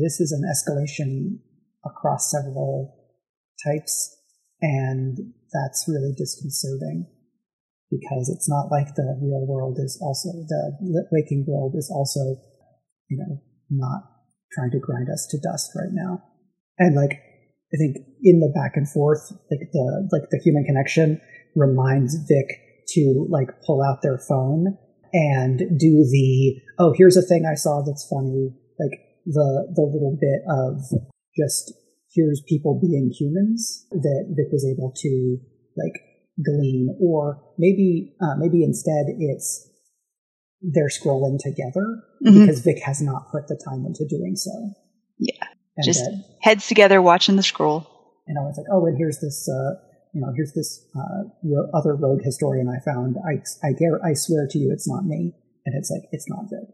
this 0.00 0.20
is 0.20 0.32
an 0.32 0.44
escalation 0.48 1.38
across 1.84 2.30
several 2.30 2.96
types, 3.64 4.16
and 4.60 5.18
that's 5.52 5.86
really 5.88 6.12
disconcerting 6.16 7.06
because 7.90 8.28
it's 8.28 8.48
not 8.48 8.70
like 8.70 8.94
the 8.94 9.18
real 9.20 9.46
world 9.46 9.78
is 9.78 9.98
also 10.00 10.30
the 10.46 11.06
waking 11.10 11.44
world 11.48 11.74
is 11.76 11.90
also, 11.90 12.36
you 13.08 13.18
know, 13.18 13.40
not 13.70 14.02
trying 14.52 14.70
to 14.70 14.78
grind 14.78 15.08
us 15.10 15.26
to 15.30 15.38
dust 15.40 15.70
right 15.74 15.92
now. 15.92 16.22
And 16.78 16.94
like, 16.94 17.12
I 17.12 17.76
think 17.76 17.96
in 18.22 18.40
the 18.40 18.52
back 18.54 18.72
and 18.76 18.88
forth, 18.88 19.30
like 19.50 19.70
the 19.72 20.08
like 20.12 20.30
the 20.30 20.40
human 20.42 20.64
connection 20.64 21.20
reminds 21.56 22.16
Vic 22.28 22.46
to 22.94 23.26
like 23.30 23.48
pull 23.66 23.82
out 23.82 24.02
their 24.02 24.18
phone 24.18 24.76
and 25.12 25.58
do 25.58 26.06
the 26.10 26.60
oh 26.78 26.94
here's 26.96 27.16
a 27.16 27.22
thing 27.22 27.44
I 27.44 27.54
saw 27.54 27.82
that's 27.84 28.06
funny 28.08 28.50
like 28.78 28.98
the 29.26 29.68
the 29.74 29.82
little 29.82 30.16
bit 30.20 30.42
of 30.48 30.80
just 31.36 31.72
here's 32.14 32.42
people 32.48 32.78
being 32.80 33.10
humans 33.18 33.86
that 33.90 34.26
Vic 34.36 34.48
was 34.52 34.66
able 34.66 34.92
to 34.96 35.38
like 35.76 36.00
glean, 36.44 36.96
or 37.00 37.40
maybe 37.58 38.14
uh, 38.20 38.34
maybe 38.38 38.64
instead 38.64 39.06
it's 39.18 39.68
they're 40.62 40.88
scrolling 40.88 41.38
together 41.38 42.02
Mhm. 42.26 42.40
because 42.40 42.60
Vic 42.60 42.80
has 42.84 43.00
not 43.00 43.30
put 43.32 43.48
the 43.48 43.56
time 43.64 43.86
into 43.86 44.04
doing 44.08 44.36
so. 44.36 44.50
Yeah. 45.18 45.32
and 45.76 45.84
Just 45.84 46.00
that- 46.04 46.22
heads 46.42 46.66
together 46.66 47.00
watching 47.00 47.36
the 47.36 47.42
scroll. 47.42 47.86
and 48.26 48.38
I 48.38 48.42
was 48.42 48.56
like, 48.58 48.66
oh, 48.70 48.84
and 48.86 48.96
here's 48.98 49.18
this, 49.20 49.48
uh, 49.48 49.74
you 50.12 50.20
know, 50.20 50.32
here's 50.36 50.52
this 50.52 50.86
uh, 50.94 51.22
ro- 51.42 51.70
other 51.72 51.94
rogue 51.96 52.20
historian 52.22 52.68
I 52.68 52.78
found. 52.84 53.16
I, 53.26 53.42
I, 53.66 53.70
I 54.10 54.12
swear 54.14 54.46
to 54.50 54.58
you, 54.58 54.70
it's 54.72 54.86
not 54.88 55.04
me. 55.06 55.32
And 55.64 55.74
it's 55.76 55.90
like, 55.90 56.02
it's 56.12 56.28
not 56.28 56.44
Vic. 56.50 56.68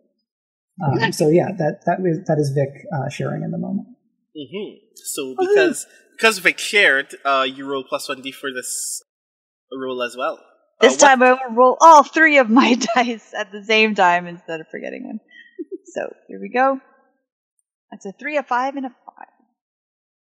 Um, 0.84 1.12
so 1.12 1.28
yeah, 1.28 1.52
that 1.56 1.80
that 1.86 1.98
is 2.04 2.24
that 2.26 2.38
is 2.38 2.50
Vic 2.50 2.84
uh, 2.92 3.08
sharing 3.08 3.42
in 3.42 3.50
the 3.50 3.58
moment. 3.58 3.88
hmm 4.36 4.74
So 4.96 5.34
because 5.38 5.86
because 6.16 6.38
Vic 6.38 6.58
shared, 6.58 7.14
uh, 7.24 7.46
you 7.48 7.66
roll 7.66 7.84
plus 7.84 8.08
one 8.08 8.20
d 8.22 8.30
for 8.32 8.52
this 8.52 9.02
roll 9.72 10.02
as 10.02 10.16
well. 10.16 10.34
Uh, 10.34 10.82
This 10.82 10.92
what- 10.92 11.00
time 11.00 11.22
I 11.22 11.32
will 11.32 11.54
roll 11.54 11.76
all 11.80 12.02
three 12.02 12.36
of 12.38 12.50
my 12.50 12.74
dice 12.94 13.32
at 13.34 13.52
the 13.52 13.64
same 13.64 13.94
time 13.94 14.26
instead 14.26 14.60
of 14.60 14.66
forgetting 14.70 15.04
one. 15.06 15.20
so 15.94 16.12
here 16.28 16.40
we 16.40 16.50
go. 16.50 16.80
That's 17.90 18.04
a 18.04 18.12
three, 18.12 18.36
a 18.36 18.42
five, 18.42 18.76
and 18.76 18.84
a 18.86 18.90
five. 18.90 19.32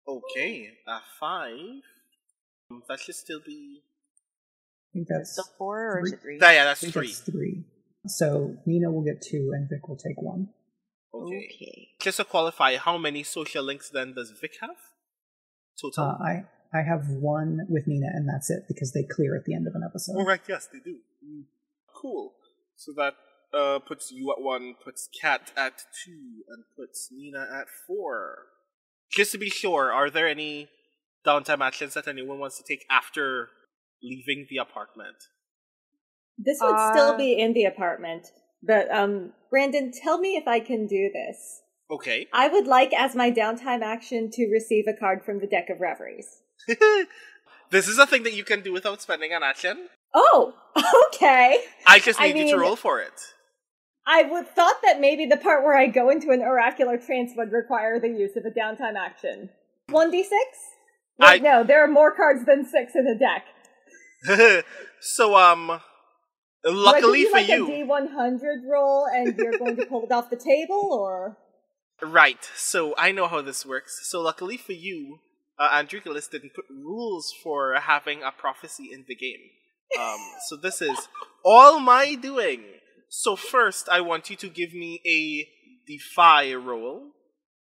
Okay, 0.08 0.70
a 0.88 1.00
five. 1.20 1.82
Um, 2.70 2.84
That 2.88 3.00
should 3.00 3.16
still 3.16 3.40
be. 3.46 3.82
I 3.82 4.90
think 4.94 5.08
that's 5.10 5.32
Still 5.34 5.46
four, 5.58 5.98
or 5.98 6.06
is 6.06 6.14
it 6.14 6.22
three? 6.22 6.38
Yeah, 6.40 6.52
yeah, 6.52 6.62
I 6.62 6.66
that's 6.66 6.82
think 6.82 6.94
three. 6.94 7.08
that's 7.08 7.20
three. 7.20 7.64
So 8.08 8.56
Nina 8.66 8.92
will 8.92 9.04
get 9.04 9.22
two, 9.22 9.52
and 9.54 9.70
Vic 9.70 9.88
will 9.88 9.98
take 9.98 10.22
one. 10.22 10.50
Okay. 11.14 11.50
Okay. 11.54 11.88
Just 12.02 12.18
to 12.18 12.26
qualify, 12.26 12.78
how 12.78 12.98
many 12.98 13.24
social 13.24 13.64
links 13.64 13.90
then 13.90 14.14
does 14.14 14.32
Vic 14.40 14.54
have? 14.62 14.78
Total. 15.82 16.04
Uh, 16.04 16.18
I 16.24 16.44
I 16.74 16.82
have 16.82 17.08
one 17.10 17.66
with 17.70 17.88
Nina, 17.88 18.08
and 18.14 18.28
that's 18.28 18.50
it 18.50 18.64
because 18.68 18.92
they 18.92 19.04
clear 19.04 19.36
at 19.36 19.46
the 19.46 19.54
end 19.54 19.68
of 19.68 19.76
an 19.76 19.84
episode. 19.86 20.16
Oh, 20.18 20.26
right, 20.26 20.42
yes, 20.48 20.68
they 20.72 20.80
do. 20.80 20.98
Mm. 21.26 21.44
Cool. 22.02 22.34
So 22.76 22.92
that 22.98 23.16
uh, 23.54 23.80
puts 23.80 24.12
you 24.12 24.34
at 24.38 24.44
one, 24.44 24.76
puts 24.84 25.10
Kat 25.22 25.52
at 25.56 25.84
two, 26.06 26.44
and 26.50 26.64
puts 26.78 27.10
Nina 27.12 27.48
at 27.54 27.68
four. 27.88 28.48
Just 29.12 29.32
to 29.32 29.38
be 29.38 29.50
sure, 29.50 29.92
are 29.92 30.10
there 30.10 30.28
any 30.28 30.68
downtime 31.26 31.62
actions 31.62 31.94
that 31.94 32.08
anyone 32.08 32.40
wants 32.40 32.58
to 32.58 32.64
take 32.68 32.86
after 32.90 33.50
leaving 34.04 34.46
the 34.50 34.58
apartment? 34.58 35.16
This 36.38 36.60
would 36.62 36.76
Uh, 36.76 36.92
still 36.92 37.18
be 37.18 37.34
in 37.40 37.54
the 37.54 37.66
apartment, 37.66 38.28
but 38.62 38.90
um, 38.94 39.34
Brandon, 39.50 39.92
tell 39.92 40.20
me 40.20 40.36
if 40.38 40.48
I 40.48 40.60
can 40.60 40.88
do 40.88 41.10
this. 41.14 41.62
Okay. 41.90 42.28
I 42.34 42.48
would 42.50 42.68
like, 42.68 42.94
as 42.94 43.16
my 43.16 43.32
downtime 43.32 43.82
action, 43.82 44.30
to 44.32 44.50
receive 44.52 44.86
a 44.88 44.94
card 44.94 45.24
from 45.24 45.40
the 45.40 45.48
deck 45.48 45.70
of 45.70 45.80
reveries. 45.80 46.28
this 47.70 47.88
is 47.88 47.98
a 47.98 48.06
thing 48.06 48.24
that 48.24 48.34
you 48.34 48.44
can 48.44 48.62
do 48.62 48.74
without 48.74 49.02
spending 49.02 49.34
an 49.34 49.42
action. 49.42 49.88
Oh, 50.14 50.54
okay. 51.08 51.62
I 51.86 52.00
just 52.00 52.20
I 52.20 52.32
need 52.32 52.48
you 52.50 52.56
to 52.56 52.60
roll 52.60 52.76
for 52.76 53.00
it. 53.02 53.14
I 54.06 54.24
would 54.24 54.48
thought 54.50 54.82
that 54.84 55.02
maybe 55.02 55.26
the 55.26 55.38
part 55.38 55.64
where 55.64 55.78
I 55.78 55.88
go 55.88 56.10
into 56.10 56.32
an 56.32 56.42
oracular 56.42 56.98
trance 56.98 57.32
would 57.36 57.52
require 57.52 58.00
the 58.00 58.08
use 58.08 58.32
of 58.38 58.44
a 58.46 58.58
downtime 58.58 58.96
action. 58.96 59.50
One 59.90 60.12
d 60.12 60.24
six. 60.24 60.58
I- 61.20 61.40
no, 61.40 61.64
there 61.64 61.84
are 61.84 61.88
more 61.88 62.14
cards 62.16 62.46
than 62.46 62.66
six 62.66 62.94
in 62.96 63.06
the 63.06 63.16
deck. 63.16 63.46
so, 65.02 65.36
um, 65.36 65.82
luckily 66.74 67.24
do 67.24 67.34
I 67.36 67.42
give 67.42 67.50
you, 67.50 67.56
you, 67.56 67.64
like 67.64 67.74
a 67.74 67.78
D 67.78 67.84
one 67.84 68.08
hundred 68.08 68.64
roll, 68.70 69.06
and 69.06 69.36
you're 69.38 69.58
going 69.58 69.76
to 69.78 69.86
pull 69.86 70.04
it 70.04 70.12
off 70.12 70.30
the 70.30 70.36
table, 70.36 70.90
or 70.92 71.38
Right. 72.02 72.50
So 72.56 72.94
I 72.98 73.12
know 73.12 73.28
how 73.28 73.42
this 73.42 73.66
works. 73.66 74.08
So 74.10 74.22
luckily 74.22 74.58
for 74.58 74.74
you, 74.74 75.20
uh, 75.60 75.84
didn't 75.84 76.54
put 76.54 76.66
rules 76.70 77.34
for 77.44 77.76
having 77.80 78.22
a 78.22 78.32
prophecy 78.32 78.90
in 78.94 79.06
the 79.08 79.16
game. 79.16 79.50
Um, 80.00 80.20
so 80.48 80.56
this 80.56 80.82
is 80.82 81.08
all 81.44 81.80
my 81.80 82.16
doing. 82.16 82.64
So 83.10 83.36
first, 83.36 83.88
I 83.90 84.02
want 84.02 84.30
you 84.30 84.36
to 84.36 84.50
give 84.50 84.74
me 84.74 85.02
a 85.06 85.48
defy 85.88 86.54
roll. 86.54 87.12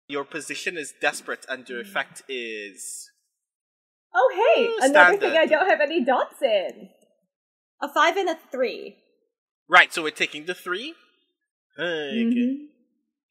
Your 0.08 0.24
position 0.24 0.78
is 0.78 0.94
desperate, 1.02 1.46
and 1.50 1.68
your 1.68 1.82
effect 1.82 2.24
is 2.30 3.10
oh 4.14 4.54
hey, 4.56 4.68
Uh, 4.68 4.90
another 4.90 5.18
standard. 5.18 5.20
thing 5.20 5.38
I 5.38 5.46
don't 5.46 5.70
have 5.70 5.82
any 5.82 6.04
dots 6.04 6.42
in. 6.42 6.90
A 7.82 7.89
five 7.89 8.17
and 8.17 8.30
a 8.30 8.38
three. 8.52 8.98
right. 9.67 9.91
So 9.94 10.04
we're 10.04 10.12
taking 10.12 10.46
the 10.46 10.54
three. 10.54 10.94
Okay. 11.78 12.24
Mhm. 12.26 12.67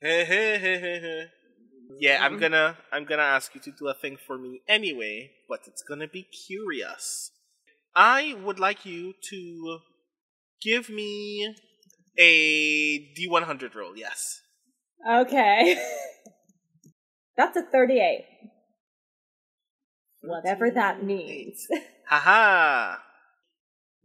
Hey. 0.01 1.27
Yeah, 1.99 2.25
I'm 2.25 2.39
gonna 2.39 2.79
I'm 2.93 3.05
gonna 3.05 3.23
ask 3.23 3.55
you 3.55 3.61
to 3.61 3.71
do 3.73 3.89
a 3.89 3.95
thing 3.95 4.17
for 4.17 4.39
me 4.39 4.63
anyway, 4.67 5.33
but 5.49 5.61
it's 5.67 5.83
gonna 5.83 6.09
be 6.09 6.23
curious. 6.23 7.31
I 7.95 8.35
would 8.45 8.59
like 8.59 8.87
you 8.87 9.15
to 9.31 9.81
give 10.63 10.89
me 10.89 11.55
a 12.17 12.99
D100 13.15 13.75
roll. 13.75 13.97
Yes. 13.97 14.41
Okay. 15.09 15.77
That's 17.37 17.57
a 17.57 17.63
38. 17.63 18.25
Whatever 20.23 20.71
that 20.71 21.03
means. 21.05 21.67
Haha. 22.09 22.99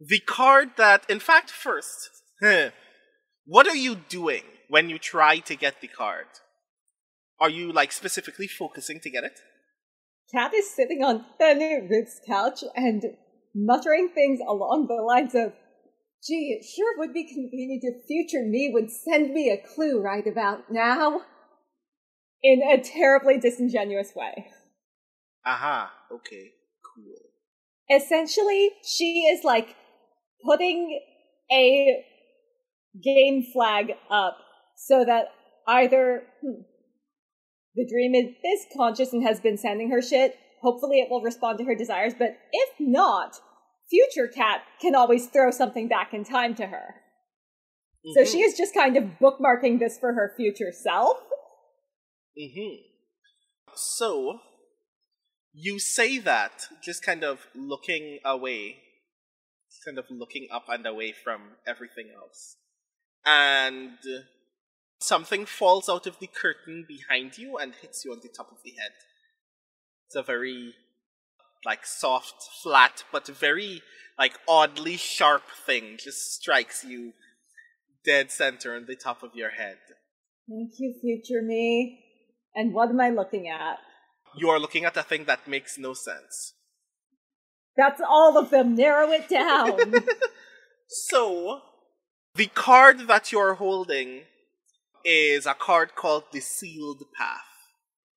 The 0.00 0.20
card 0.20 0.70
that, 0.76 1.08
in 1.08 1.20
fact, 1.20 1.50
first, 1.50 2.10
what 3.46 3.66
are 3.66 3.76
you 3.76 3.94
doing 3.94 4.42
when 4.68 4.90
you 4.90 4.98
try 4.98 5.38
to 5.38 5.56
get 5.56 5.80
the 5.80 5.88
card? 5.88 6.26
Are 7.40 7.50
you 7.50 7.72
like 7.72 7.92
specifically 7.92 8.46
focusing 8.46 9.00
to 9.00 9.10
get 9.10 9.24
it? 9.24 9.38
Kat 10.32 10.52
is 10.54 10.74
sitting 10.74 11.02
on 11.04 11.24
Fanny 11.38 11.80
Ruth's 11.88 12.20
couch 12.26 12.64
and 12.74 13.02
muttering 13.54 14.08
things 14.08 14.40
along 14.46 14.86
the 14.88 15.02
lines 15.02 15.34
of, 15.34 15.52
Gee, 16.26 16.58
it 16.58 16.64
sure 16.64 16.98
would 16.98 17.14
be 17.14 17.24
convenient 17.24 17.82
if 17.84 18.06
future 18.06 18.44
me 18.44 18.70
would 18.72 18.90
send 18.90 19.32
me 19.32 19.50
a 19.50 19.74
clue 19.74 20.00
right 20.00 20.26
about 20.26 20.70
now. 20.70 21.20
In 22.42 22.62
a 22.62 22.82
terribly 22.82 23.38
disingenuous 23.38 24.12
way. 24.14 24.48
Aha. 25.44 25.92
Okay. 26.12 26.52
Cool. 26.94 27.96
Essentially, 27.96 28.70
she 28.84 29.26
is 29.32 29.44
like 29.44 29.76
putting 30.46 31.00
a 31.52 32.04
game 33.02 33.44
flag 33.52 33.92
up 34.10 34.38
so 34.76 35.04
that 35.04 35.26
either 35.68 36.22
hmm, 36.40 36.62
the 37.74 37.86
dream 37.90 38.14
is 38.14 38.34
is 38.44 38.66
conscious 38.76 39.12
and 39.12 39.22
has 39.22 39.40
been 39.40 39.58
sending 39.58 39.90
her 39.90 40.00
shit. 40.00 40.36
Hopefully, 40.62 41.00
it 41.00 41.10
will 41.10 41.20
respond 41.22 41.58
to 41.58 41.64
her 41.64 41.74
desires, 41.74 42.14
but 42.18 42.38
if 42.52 42.70
not, 42.80 43.36
future 43.90 44.28
kat 44.28 44.62
can 44.80 44.94
always 44.94 45.26
throw 45.26 45.50
something 45.50 45.88
back 45.88 46.14
in 46.14 46.24
time 46.24 46.54
to 46.54 46.66
her. 46.66 47.02
So 48.14 48.22
Mhm. 48.22 48.32
she 48.32 48.42
is 48.42 48.56
just 48.56 48.72
kind 48.74 48.96
of 48.96 49.04
bookmarking 49.20 49.78
this 49.78 49.98
for 49.98 50.12
her 50.14 50.32
future 50.36 50.72
self. 50.72 51.18
Mm-hmm. 52.38 52.82
So, 53.74 54.40
you 55.52 55.78
say 55.78 56.18
that, 56.18 56.68
just 56.82 57.02
kind 57.02 57.24
of 57.24 57.46
looking 57.54 58.20
away, 58.24 58.78
kind 59.84 59.98
of 59.98 60.06
looking 60.10 60.48
up 60.52 60.64
and 60.68 60.86
away 60.86 61.12
from 61.12 61.56
everything 61.66 62.08
else. 62.14 62.56
And 63.24 63.98
something 65.00 65.46
falls 65.46 65.88
out 65.88 66.06
of 66.06 66.18
the 66.18 66.28
curtain 66.28 66.84
behind 66.86 67.38
you 67.38 67.56
and 67.58 67.74
hits 67.74 68.04
you 68.04 68.12
on 68.12 68.20
the 68.22 68.28
top 68.28 68.50
of 68.50 68.58
the 68.64 68.72
head. 68.72 68.92
It's 70.06 70.16
a 70.16 70.22
very, 70.22 70.74
like, 71.64 71.84
soft, 71.84 72.42
flat, 72.62 73.04
but 73.10 73.26
very, 73.26 73.82
like, 74.18 74.38
oddly 74.48 74.96
sharp 74.96 75.42
thing. 75.66 75.98
Just 75.98 76.34
strikes 76.34 76.84
you 76.84 77.12
dead 78.04 78.30
center 78.30 78.76
on 78.76 78.86
the 78.86 78.96
top 78.96 79.22
of 79.22 79.34
your 79.34 79.50
head. 79.50 79.78
Thank 80.48 80.72
you, 80.78 80.94
future 81.00 81.42
me. 81.42 82.04
And 82.54 82.72
what 82.72 82.88
am 82.88 83.00
I 83.00 83.10
looking 83.10 83.48
at? 83.48 83.78
You 84.36 84.48
are 84.50 84.60
looking 84.60 84.84
at 84.84 84.96
a 84.96 85.02
thing 85.02 85.24
that 85.24 85.48
makes 85.48 85.76
no 85.76 85.92
sense. 85.92 86.54
That's 87.76 88.00
all 88.00 88.38
of 88.38 88.50
them. 88.50 88.74
Narrow 88.74 89.10
it 89.10 89.28
down. 89.28 89.94
So, 90.88 91.62
the 92.34 92.46
card 92.46 93.08
that 93.08 93.32
you're 93.32 93.54
holding 93.54 94.22
is 95.04 95.46
a 95.46 95.54
card 95.54 95.94
called 95.94 96.24
the 96.32 96.40
Sealed 96.40 97.02
Path. 97.16 97.40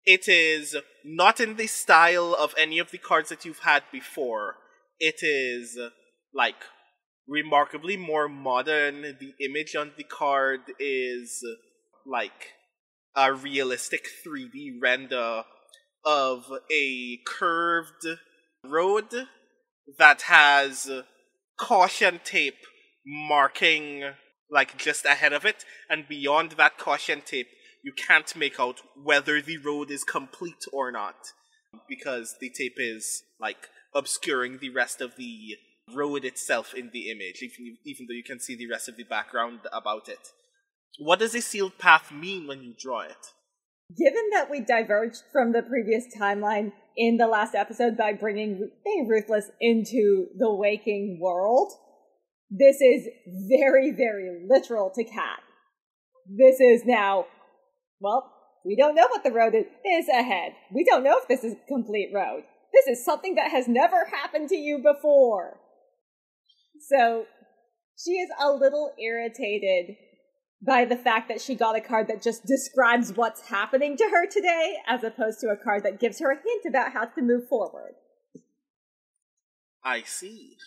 It 0.06 0.28
is 0.28 0.76
not 1.04 1.40
in 1.40 1.56
the 1.56 1.68
style 1.68 2.36
of 2.38 2.54
any 2.58 2.80
of 2.80 2.92
the 2.92 2.98
cards 2.98 3.30
that 3.30 3.44
you've 3.44 3.60
had 3.60 3.84
before. 3.92 4.56
It 5.00 5.24
is, 5.24 5.80
like, 6.34 6.64
remarkably 7.28 7.98
more 7.98 8.30
modern. 8.30 9.02
The 9.02 9.34
image 9.44 9.76
on 9.76 9.92
the 9.98 10.04
card 10.04 10.62
is, 10.80 11.44
like, 12.06 12.54
a 13.16 13.34
realistic 13.34 14.08
3D 14.26 14.80
render 14.82 15.44
of 16.06 16.46
a 16.72 17.18
curved 17.26 18.06
road 18.64 19.28
that 19.98 20.24
has 20.24 20.90
caution 21.58 22.20
tape 22.24 22.66
marking 23.06 24.04
like 24.52 24.78
just 24.78 25.06
ahead 25.06 25.34
of 25.34 25.46
it 25.46 25.66
and 25.90 26.08
beyond 26.08 26.52
that 26.52 26.78
caution 26.78 27.22
tape 27.26 27.48
you 27.84 27.94
can't 27.94 28.36
make 28.36 28.60
out 28.60 28.82
whether 29.02 29.42
the 29.42 29.58
road 29.58 29.90
is 29.90 30.04
complete 30.04 30.66
or 30.72 30.92
not 30.92 31.16
because 31.88 32.36
the 32.40 32.50
tape 32.50 32.76
is 32.78 33.24
like 33.40 33.70
obscuring 33.94 34.60
the 34.60 34.70
rest 34.70 35.02
of 35.02 35.16
the 35.18 35.56
road 35.96 36.26
itself 36.26 36.74
in 36.74 36.90
the 36.94 37.10
image, 37.10 37.42
even, 37.42 37.78
even 37.86 38.06
though 38.08 38.14
you 38.14 38.24
can 38.24 38.40
see 38.40 38.56
the 38.56 38.70
rest 38.70 38.90
of 38.90 38.98
the 38.98 39.04
background 39.04 39.60
about 39.74 40.08
it. 40.08 40.30
What 40.98 41.20
does 41.20 41.36
a 41.36 41.42
sealed 41.42 41.78
path 41.78 42.12
mean 42.12 42.48
when 42.48 42.62
you 42.62 42.74
draw 42.78 43.02
it? 43.02 43.34
Given 43.98 44.30
that 44.34 44.52
we 44.52 44.62
diverged 44.62 45.24
from 45.32 45.52
the 45.52 45.64
previous 45.64 46.06
timeline 46.16 46.74
in 46.96 47.18
the 47.18 47.28
last 47.28 47.56
episode 47.56 47.98
by 47.98 48.14
bringing 48.14 48.70
being 48.86 49.08
ruthless 49.08 49.50
into 49.60 50.28
the 50.38 50.54
waking 50.54 51.20
world, 51.20 51.72
this 52.52 52.82
is 52.82 53.08
very, 53.50 53.92
very 53.92 54.46
literal 54.48 54.92
to 54.94 55.04
Kat. 55.04 55.40
This 56.28 56.60
is 56.60 56.84
now, 56.86 57.26
well, 58.00 58.32
we 58.64 58.76
don't 58.76 58.96
know 58.96 59.08
what 59.10 59.24
the 59.24 59.32
road 59.32 59.56
is 59.56 60.08
ahead. 60.08 60.52
We 60.72 60.84
don't 60.84 61.04
know 61.04 61.18
if 61.18 61.28
this 61.28 61.44
is 61.44 61.54
a 61.54 61.68
complete 61.68 62.12
road. 62.14 62.44
This 62.72 63.00
is 63.00 63.04
something 63.04 63.36
that 63.36 63.50
has 63.50 63.68
never 63.68 64.06
happened 64.06 64.50
to 64.50 64.56
you 64.56 64.78
before. 64.84 65.58
So 66.88 67.26
she 67.98 68.12
is 68.12 68.30
a 68.40 68.52
little 68.52 68.94
irritated 69.00 69.96
by 70.62 70.86
the 70.86 70.98
fact 70.98 71.30
that 71.30 71.42
she 71.42 71.56
got 71.56 71.78
a 71.78 71.82
card 71.82 72.08
that 72.08 72.22
just 72.22 72.46
describes 72.46 73.14
what's 73.14 73.48
happening 73.48 73.96
to 73.98 74.10
her 74.10 74.28
today, 74.28 74.76
as 74.88 75.04
opposed 75.04 75.40
to 75.40 75.48
a 75.48 75.58
card 75.58 75.84
that 75.84 76.00
gives 76.00 76.20
her 76.20 76.32
a 76.32 76.36
hint 76.36 76.66
about 76.68 76.94
how 76.94 77.06
to 77.06 77.22
move 77.22 77.48
forward. 77.48 77.94
I 79.84 80.02
see. 80.02 80.58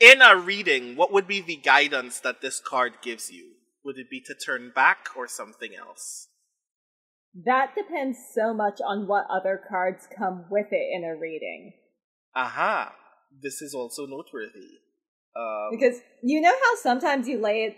In 0.00 0.20
a 0.20 0.36
reading, 0.36 0.96
what 0.96 1.12
would 1.12 1.26
be 1.26 1.40
the 1.40 1.56
guidance 1.56 2.20
that 2.20 2.40
this 2.40 2.60
card 2.60 2.94
gives 3.02 3.30
you? 3.30 3.52
Would 3.84 3.98
it 3.98 4.10
be 4.10 4.20
to 4.20 4.34
turn 4.34 4.70
back 4.74 5.08
or 5.16 5.26
something 5.26 5.74
else? 5.74 6.28
That 7.34 7.74
depends 7.74 8.18
so 8.34 8.52
much 8.52 8.80
on 8.86 9.06
what 9.06 9.26
other 9.30 9.60
cards 9.68 10.06
come 10.16 10.44
with 10.50 10.66
it 10.72 10.88
in 10.92 11.04
a 11.04 11.18
reading. 11.18 11.72
Aha! 12.34 12.94
This 13.42 13.62
is 13.62 13.74
also 13.74 14.06
noteworthy. 14.06 14.78
Um, 15.38 15.68
Because 15.70 16.00
you 16.22 16.40
know 16.40 16.52
how 16.64 16.74
sometimes 16.76 17.28
you 17.28 17.38
lay, 17.40 17.76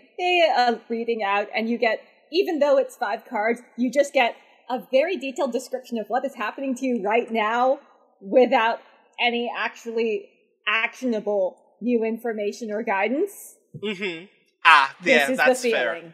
a 0.57 0.79
reading 0.89 1.23
out 1.23 1.47
and 1.55 1.69
you 1.69 1.77
get, 1.77 2.01
even 2.31 2.59
though 2.59 2.77
it's 2.77 2.95
five 2.95 3.25
cards, 3.25 3.61
you 3.77 3.91
just 3.91 4.13
get 4.13 4.35
a 4.69 4.79
very 4.91 5.17
detailed 5.17 5.51
description 5.51 5.97
of 5.99 6.07
what 6.07 6.25
is 6.25 6.35
happening 6.35 6.73
to 6.75 6.85
you 6.85 7.03
right 7.03 7.29
now 7.31 7.79
without 8.21 8.79
any 9.19 9.51
actually 9.55 10.29
actionable 10.67 11.57
new 11.81 12.03
information 12.03 12.71
or 12.71 12.83
guidance. 12.83 13.55
mhm. 13.83 14.29
Ah, 14.63 14.95
This 15.03 15.11
yeah, 15.13 15.31
is 15.31 15.37
that's 15.37 15.61
the 15.61 15.71
fair. 15.71 16.13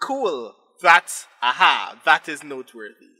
Cool. 0.00 0.54
That's 0.80 1.26
aha. 1.40 2.00
That 2.04 2.28
is 2.28 2.42
noteworthy. 2.42 3.14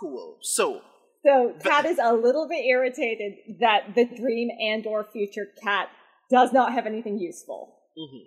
Cool. 0.00 0.38
So, 0.42 0.82
So 1.24 1.54
Kat 1.62 1.84
is 1.84 1.98
a 2.02 2.12
little 2.14 2.48
bit 2.48 2.64
irritated 2.64 3.58
that 3.60 3.94
the 3.94 4.04
dream 4.04 4.48
and 4.60 4.86
or 4.86 5.04
future 5.04 5.46
kat 5.62 5.88
does 6.32 6.52
not 6.52 6.72
have 6.72 6.86
anything 6.92 7.18
useful. 7.30 7.60
mhm. 8.04 8.24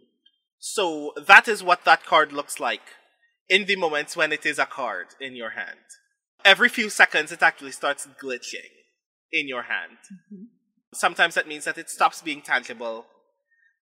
so 0.59 0.85
that 1.31 1.47
is 1.53 1.63
what 1.69 1.85
that 1.85 2.05
card 2.11 2.29
looks 2.39 2.59
like 2.67 2.87
in 3.55 3.65
the 3.65 3.75
moments 3.85 4.15
when 4.19 4.31
it 4.31 4.45
is 4.45 4.59
a 4.59 4.71
card 4.79 5.07
in 5.19 5.35
your 5.35 5.51
hand. 5.61 5.87
Every 6.53 6.69
few 6.69 6.89
seconds, 7.01 7.31
it 7.31 7.41
actually 7.41 7.71
starts 7.71 8.07
glitching 8.23 8.73
in 9.31 9.47
your 9.47 9.63
hand. 9.63 9.97
Sometimes 10.93 11.33
that 11.35 11.47
means 11.47 11.65
that 11.65 11.77
it 11.83 11.89
stops 11.89 12.21
being 12.21 12.41
tangible, 12.41 13.07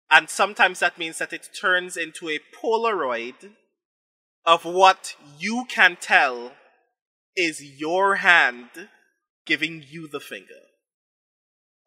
and 0.09 0.29
sometimes 0.29 0.79
that 0.79 0.97
means 0.97 1.17
that 1.17 1.33
it 1.33 1.49
turns 1.63 1.97
into 1.97 2.29
a 2.29 2.39
Polaroid 2.57 3.39
of 4.45 4.63
what 4.63 5.15
you 5.37 5.65
can 5.77 5.97
tell 5.99 6.53
is 7.35 7.79
your 7.85 8.15
hand 8.15 8.89
giving 9.45 9.83
you 9.93 10.07
the 10.07 10.19
finger. 10.19 10.62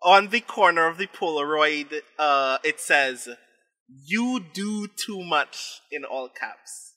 On 0.06 0.28
the 0.28 0.40
corner 0.40 0.86
of 0.86 0.98
the 0.98 1.08
Polaroid, 1.08 2.00
uh, 2.16 2.58
it 2.62 2.78
says, 2.78 3.28
You 4.06 4.40
do 4.54 4.86
too 4.86 5.24
much 5.24 5.80
in 5.90 6.04
all 6.04 6.28
caps. 6.28 6.92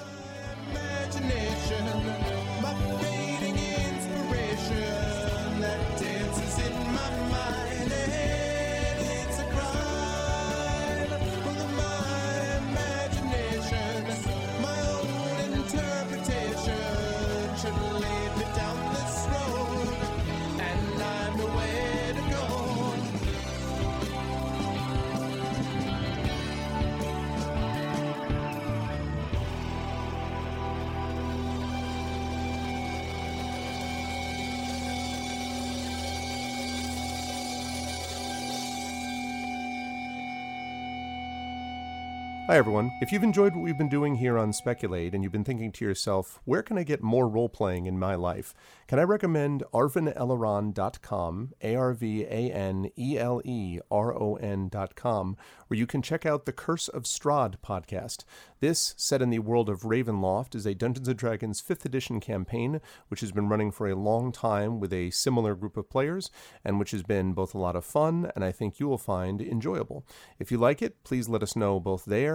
Hi, 42.49 42.59
everyone. 42.59 42.93
If 43.01 43.11
you've 43.11 43.25
enjoyed 43.25 43.57
what 43.57 43.65
we've 43.65 43.77
been 43.77 43.89
doing 43.89 44.15
here 44.15 44.39
on 44.39 44.53
Speculate 44.53 45.15
and 45.15 45.25
you've 45.25 45.33
been 45.33 45.43
thinking 45.43 45.73
to 45.73 45.85
yourself, 45.85 46.41
where 46.45 46.63
can 46.63 46.79
I 46.79 46.85
get 46.85 47.03
more 47.03 47.27
role 47.27 47.49
playing 47.49 47.87
in 47.87 47.99
my 47.99 48.15
life? 48.15 48.55
Can 48.87 49.01
I 49.01 49.03
recommend 49.03 49.65
arvaneleron.com, 49.75 51.55
A 51.61 51.75
R 51.75 51.93
V 51.93 52.23
A 52.23 52.53
N 52.53 52.89
E 52.97 53.19
L 53.19 53.43
E 53.45 53.81
R 53.91 54.15
O 54.15 54.37
N.com, 54.37 55.37
where 55.67 55.77
you 55.77 55.89
can 55.89 56.03
check 56.03 56.25
out 56.25 56.47
the 56.47 56.53
Curse 56.53 56.87
of 56.87 57.03
Strahd 57.03 57.57
podcast. 57.67 58.23
This, 58.61 58.95
set 58.97 59.21
in 59.21 59.31
the 59.31 59.41
world 59.41 59.69
of 59.69 59.83
Ravenloft, 59.83 60.55
is 60.55 60.67
a 60.67 60.75
Dungeons 60.75 61.09
and 61.09 61.19
Dragons 61.19 61.61
5th 61.61 61.85
edition 61.85 62.21
campaign, 62.21 62.81
which 63.09 63.21
has 63.21 63.33
been 63.33 63.49
running 63.49 63.73
for 63.73 63.89
a 63.89 63.97
long 63.97 64.31
time 64.31 64.79
with 64.79 64.93
a 64.93 65.11
similar 65.11 65.57
group 65.57 65.77
of 65.77 65.91
players, 65.91 66.31
and 66.65 66.79
which 66.79 66.93
has 66.93 67.03
been 67.03 67.33
both 67.33 67.55
a 67.55 67.59
lot 67.59 67.75
of 67.75 67.85
fun 67.85 68.31
and 68.37 68.45
I 68.45 68.53
think 68.53 68.79
you 68.79 68.87
will 68.87 68.99
find 68.99 69.43
enjoyable. 69.43 70.07
If 70.39 70.53
you 70.53 70.59
like 70.59 70.81
it, 70.81 71.03
please 71.03 71.29
let 71.29 71.43
us 71.43 71.57
know 71.57 71.81
both 71.81 72.05